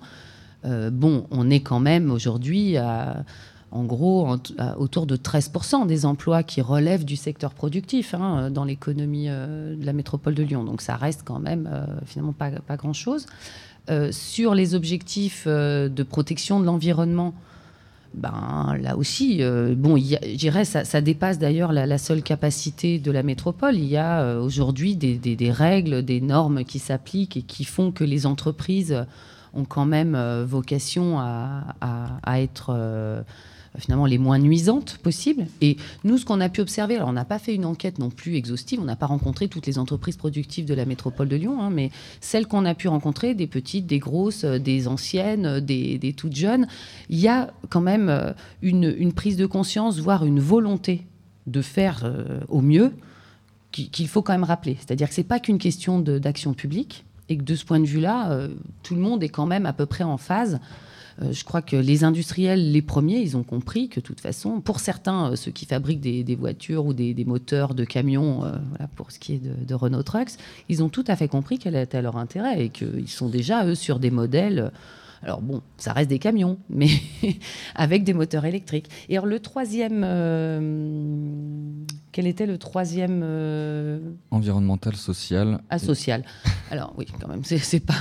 bon, 0.62 1.26
on 1.30 1.48
est 1.48 1.60
quand 1.60 1.80
même 1.80 2.10
aujourd'hui 2.10 2.76
à 2.76 3.24
en 3.72 3.84
gros 3.84 4.36
autour 4.78 5.06
de 5.06 5.16
13% 5.16 5.86
des 5.86 6.04
emplois 6.04 6.42
qui 6.42 6.60
relèvent 6.60 7.04
du 7.04 7.16
secteur 7.16 7.54
productif 7.54 8.14
hein, 8.14 8.50
dans 8.50 8.64
l'économie 8.64 9.26
euh, 9.28 9.76
de 9.76 9.86
la 9.86 9.92
métropole 9.92 10.34
de 10.34 10.42
Lyon. 10.42 10.64
Donc 10.64 10.80
ça 10.80 10.96
reste 10.96 11.22
quand 11.24 11.38
même 11.38 11.68
euh, 11.72 11.86
finalement 12.04 12.32
pas, 12.32 12.50
grand-chose. 12.76 13.26
Euh, 13.88 14.10
sur 14.12 14.54
les 14.54 14.74
objectifs 14.74 15.46
de 15.46 16.02
protection 16.02 16.60
de 16.60 16.66
l'environnement, 16.66 17.34
ben, 18.12 18.76
là 18.80 18.96
aussi, 18.96 19.40
bon, 19.76 19.96
ça, 20.64 20.84
ça 20.84 21.00
dépasse 21.00 21.38
d'ailleurs 21.38 21.72
la, 21.72 21.98
seule 21.98 22.22
capacité 22.22 22.98
de 22.98 23.12
la 23.12 23.22
métropole. 23.22 23.76
Il 23.76 23.86
y 23.86 23.96
a 23.96 24.36
aujourd'hui 24.40 24.96
des, 24.96 25.50
règles, 25.52 26.02
des 26.02 26.20
normes 26.20 26.64
qui 26.64 26.80
s'appliquent 26.80 27.36
et 27.36 27.42
qui 27.42 27.64
font 27.64 27.92
que 27.92 28.02
les 28.02 28.26
entreprises 28.26 29.04
ont 29.54 29.64
quand 29.64 29.86
même 29.86 30.16
vocation 30.42 31.20
à 31.20 32.40
être 32.40 33.24
finalement 33.78 34.06
les 34.06 34.18
moins 34.18 34.38
nuisantes 34.38 34.98
possibles. 34.98 35.46
Et 35.60 35.76
nous, 36.04 36.18
ce 36.18 36.24
qu'on 36.24 36.40
a 36.40 36.48
pu 36.48 36.60
observer, 36.60 36.96
alors 36.96 37.08
on 37.08 37.12
n'a 37.12 37.24
pas 37.24 37.38
fait 37.38 37.54
une 37.54 37.64
enquête 37.64 37.98
non 37.98 38.10
plus 38.10 38.34
exhaustive, 38.34 38.80
on 38.80 38.84
n'a 38.84 38.96
pas 38.96 39.06
rencontré 39.06 39.48
toutes 39.48 39.66
les 39.66 39.78
entreprises 39.78 40.16
productives 40.16 40.64
de 40.64 40.74
la 40.74 40.84
métropole 40.84 41.28
de 41.28 41.36
Lyon, 41.36 41.62
hein, 41.62 41.70
mais 41.70 41.90
celles 42.20 42.46
qu'on 42.46 42.64
a 42.64 42.74
pu 42.74 42.88
rencontrer, 42.88 43.34
des 43.34 43.46
petites, 43.46 43.86
des 43.86 43.98
grosses, 43.98 44.44
euh, 44.44 44.58
des 44.58 44.88
anciennes, 44.88 45.46
euh, 45.46 45.60
des, 45.60 46.14
toutes 46.16 46.34
jeunes, 46.34 46.66
il 47.08 47.18
y 47.18 47.28
a 47.28 47.52
quand 47.68 47.80
même 47.80 48.08
euh, 48.08 48.32
une, 48.62 49.12
prise 49.12 49.36
de 49.36 49.46
conscience, 49.46 49.98
voire 49.98 50.24
une 50.24 50.40
volonté 50.40 51.06
de 51.46 51.62
faire 51.62 52.10
au 52.48 52.60
mieux 52.60 52.92
qu'il 53.72 54.08
faut 54.08 54.22
quand 54.22 54.32
même 54.32 54.44
rappeler. 54.44 54.76
C'est-à-dire 54.78 55.08
que 55.08 55.14
ce 55.14 55.20
n'est 55.20 55.26
pas 55.26 55.40
qu'une 55.40 55.58
question 55.58 55.98
d'action 56.00 56.54
publique 56.54 57.04
et 57.28 57.36
que 57.36 57.42
de 57.42 57.54
ce 57.54 57.64
point 57.64 57.80
de 57.80 57.86
vue-là, 57.86 58.48
tout 58.82 58.94
le 58.94 59.00
monde 59.00 59.22
est 59.22 59.28
quand 59.28 59.46
même 59.46 59.66
à 59.66 59.72
peu 59.72 59.86
près 59.86 60.04
en 60.04 60.16
phase 60.16 60.60
je 61.32 61.44
crois 61.44 61.60
que 61.60 61.76
les 61.76 62.04
industriels, 62.04 62.72
les 62.72 62.82
premiers, 62.82 63.18
ils 63.18 63.36
ont 63.36 63.42
compris 63.42 63.88
que 63.88 64.00
de 64.00 64.04
toute 64.04 64.20
façon, 64.20 64.60
pour 64.60 64.80
certains, 64.80 65.32
euh, 65.32 65.36
ceux 65.36 65.50
qui 65.50 65.66
fabriquent 65.66 66.00
des, 66.00 66.34
voitures 66.34 66.86
ou 66.86 66.94
des, 66.94 67.24
moteurs 67.26 67.74
de 67.74 67.84
camions, 67.84 68.44
euh, 68.44 68.56
pour 68.96 69.10
ce 69.10 69.18
qui 69.18 69.34
est 69.34 69.38
de, 69.38 69.74
Renault 69.74 70.02
Trucks, 70.02 70.32
ils 70.68 70.82
ont 70.82 70.88
tout 70.88 71.04
à 71.06 71.16
fait 71.16 71.28
compris 71.28 71.58
quel 71.58 71.76
était 71.76 72.00
leur 72.00 72.16
intérêt 72.16 72.64
et 72.64 72.68
qu'ils 72.70 73.08
sont 73.08 73.28
déjà, 73.28 73.66
eux, 73.66 73.74
sur 73.74 73.98
des 73.98 74.10
modèles. 74.10 74.72
Alors 75.22 75.42
bon, 75.42 75.60
ça 75.76 75.92
reste 75.92 76.08
des 76.08 76.18
camions, 76.18 76.58
mais 76.70 76.88
avec 77.74 78.04
des 78.04 78.14
moteurs 78.14 78.46
électriques. 78.46 78.88
Et 79.10 79.16
alors 79.16 79.26
le 79.26 79.40
troisième, 79.40 80.00
quel 82.12 82.26
était 82.26 82.46
le 82.46 82.56
troisième 82.56 83.22
Environnemental, 84.30 84.96
social. 84.96 85.60
Ah, 85.68 85.78
social. 85.78 86.24
Alors 86.70 86.94
oui, 86.96 87.06
quand 87.20 87.28
même, 87.28 87.44
c'est 87.44 87.80
pas 87.80 87.94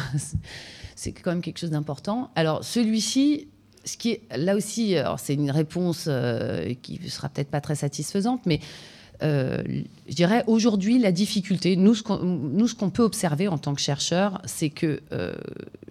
c'est 0.99 1.13
quand 1.13 1.31
même 1.31 1.41
quelque 1.41 1.59
chose 1.59 1.71
d'important. 1.71 2.29
Alors 2.35 2.61
celui-ci, 2.61 3.47
ce 3.85 3.95
qui 3.95 4.11
est 4.11 4.21
là 4.35 4.55
aussi, 4.55 4.95
c'est 5.17 5.33
une 5.33 5.49
réponse 5.49 6.05
euh, 6.09 6.73
qui 6.81 6.99
sera 7.09 7.29
peut-être 7.29 7.49
pas 7.49 7.61
très 7.61 7.75
satisfaisante, 7.75 8.41
mais 8.45 8.59
euh, 9.23 9.63
je 10.09 10.15
dirais 10.15 10.43
aujourd'hui 10.47 10.99
la 10.99 11.13
difficulté, 11.13 11.77
nous 11.77 11.93
ce 11.95 12.03
qu'on 12.03 12.89
peut 12.89 13.03
observer 13.03 13.47
en 13.47 13.57
tant 13.57 13.75
que 13.75 13.81
chercheurs, 13.81 14.41
c'est 14.43 14.69
que 14.69 14.99
euh, 15.13 15.33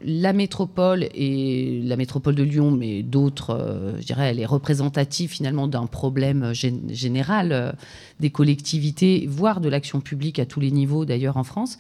la 0.03 0.35
métropole 0.35 1.09
et 1.15 1.81
la 1.85 1.97
métropole 1.97 2.35
de 2.35 2.43
Lyon, 2.43 2.71
mais 2.71 3.03
d'autres, 3.03 3.95
je 3.99 4.05
dirais, 4.05 4.29
elle 4.29 4.41
est 4.41 4.47
représentative 4.47 5.31
finalement 5.31 5.69
d'un 5.69 5.87
problème 5.87 6.53
général 6.53 7.75
des 8.21 8.31
collectivités, 8.31 9.27
voire 9.27 9.63
de 9.63 9.71
l'action 9.71 10.03
publique 10.03 10.39
à 10.39 10.45
tous 10.45 10.61
les 10.61 10.71
niveaux 10.71 11.07
d'ailleurs 11.07 11.39
en 11.39 11.45
France. 11.45 11.79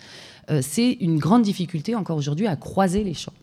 Euh, 0.50 0.60
c'est 0.62 0.92
une 0.92 1.18
grande 1.18 1.42
difficulté 1.42 1.94
encore 1.94 2.16
aujourd'hui 2.16 2.46
à 2.46 2.56
croiser 2.56 3.04
les 3.04 3.14
champs 3.14 3.34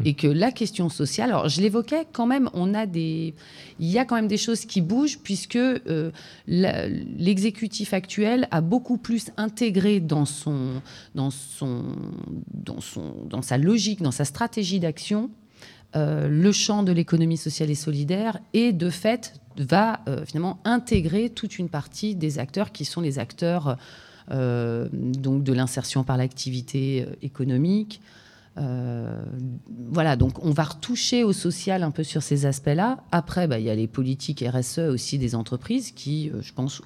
mmh. 0.00 0.06
et 0.06 0.14
que 0.14 0.26
la 0.26 0.50
question 0.50 0.88
sociale, 0.88 1.30
alors 1.30 1.48
je 1.48 1.60
l'évoquais 1.60 2.06
quand 2.12 2.26
même, 2.26 2.50
on 2.52 2.74
a 2.74 2.86
des, 2.86 3.34
il 3.78 3.88
y 3.88 3.98
a 3.98 4.04
quand 4.04 4.16
même 4.16 4.28
des 4.28 4.36
choses 4.36 4.64
qui 4.64 4.80
bougent 4.80 5.18
puisque 5.20 5.56
euh, 5.56 6.10
l'exécutif 6.46 7.94
actuel 7.94 8.48
a 8.50 8.60
beaucoup 8.60 8.96
plus 8.96 9.26
intégré 9.36 10.00
dans 10.00 10.24
son, 10.24 10.82
dans 11.14 11.30
son, 11.30 11.84
dans 12.52 12.80
son, 12.80 13.14
dans 13.28 13.42
sa 13.42 13.56
logique, 13.56 14.02
dans 14.02 14.10
sa 14.10 14.24
stratégie 14.24 14.80
d'action, 14.80 15.30
euh, 15.94 16.26
le 16.26 16.52
champ 16.52 16.82
de 16.82 16.90
l'économie 16.90 17.36
sociale 17.36 17.70
et 17.70 17.76
solidaire 17.76 18.40
et 18.52 18.72
de 18.72 18.90
fait 18.90 19.34
va 19.58 20.00
finalement 20.24 20.60
intégrer 20.64 21.28
toute 21.28 21.58
une 21.58 21.68
partie 21.68 22.14
des 22.14 22.38
acteurs 22.38 22.72
qui 22.72 22.86
sont 22.86 23.02
les 23.02 23.18
acteurs 23.18 23.76
donc 24.30 25.42
de 25.42 25.52
l'insertion 25.52 26.04
par 26.04 26.16
l'activité 26.16 27.06
euh, 27.06 27.14
économique. 27.22 28.00
Euh, 28.58 29.24
voilà, 29.90 30.16
donc 30.16 30.44
on 30.44 30.50
va 30.50 30.64
retoucher 30.64 31.24
au 31.24 31.32
social 31.32 31.82
un 31.82 31.90
peu 31.90 32.04
sur 32.04 32.22
ces 32.22 32.44
aspects-là. 32.44 33.02
Après, 33.10 33.46
bah, 33.46 33.58
il 33.58 33.64
y 33.64 33.70
a 33.70 33.74
les 33.74 33.86
politiques 33.86 34.44
RSE 34.46 34.78
aussi 34.78 35.18
des 35.18 35.34
entreprises 35.34 35.90
qui, 35.92 36.30
je 36.40 36.52
pense, 36.52 36.82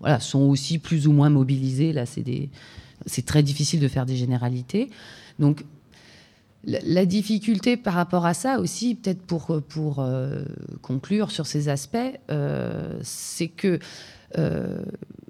voilà, 0.00 0.18
sont 0.18 0.40
aussi 0.40 0.78
plus 0.78 1.06
ou 1.06 1.12
moins 1.12 1.30
mobilisées. 1.30 1.92
Là, 1.92 2.04
c'est 2.06 3.24
très 3.24 3.44
difficile 3.44 3.78
de 3.78 3.86
faire 3.86 4.04
des 4.04 4.16
généralités. 4.16 4.90
Donc, 5.38 5.64
la, 6.64 7.06
difficulté 7.06 7.76
par 7.76 7.94
rapport 7.94 8.26
à 8.26 8.34
ça 8.34 8.58
aussi, 8.58 8.96
peut-être 8.96 9.22
pour, 9.22 9.62
pour 9.68 10.04
conclure 10.82 11.30
sur 11.30 11.46
ces 11.46 11.68
aspects, 11.68 12.18
c'est 13.02 13.48
que 13.48 13.78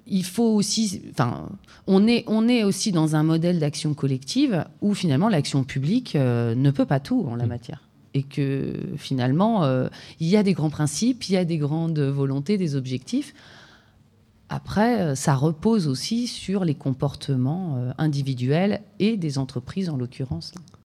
il 0.07 0.23
faut 0.23 0.53
aussi, 0.53 1.01
enfin, 1.11 1.49
on 1.87 2.07
est, 2.07 2.23
on 2.27 2.47
est 2.47 2.63
aussi 2.63 2.91
dans 2.91 3.15
un 3.15 3.23
modèle 3.23 3.59
d'action 3.59 3.93
collective 3.93 4.65
où 4.81 4.93
finalement 4.93 5.29
l'action 5.29 5.63
publique 5.63 6.15
euh, 6.15 6.53
ne 6.55 6.71
peut 6.71 6.85
pas 6.85 6.99
tout 6.99 7.25
en 7.27 7.35
la 7.35 7.45
mm. 7.45 7.49
matière. 7.49 7.81
Et 8.13 8.23
que 8.23 8.73
finalement, 8.97 9.63
euh, 9.63 9.87
il 10.19 10.27
y 10.27 10.37
a 10.37 10.43
des 10.43 10.53
grands 10.53 10.69
principes, 10.69 11.27
il 11.27 11.33
y 11.33 11.37
a 11.37 11.43
des 11.43 11.57
grandes 11.57 11.99
volontés, 11.99 12.57
des 12.57 12.75
objectifs. 12.75 13.33
Après, 14.47 15.01
euh, 15.01 15.15
ça 15.15 15.35
repose 15.35 15.87
aussi 15.87 16.27
sur 16.27 16.63
les 16.63 16.75
comportements 16.75 17.93
individuels 17.97 18.81
et 18.99 19.17
des 19.17 19.37
entreprises 19.37 19.89
en 19.89 19.97
l'occurrence. 19.97 20.53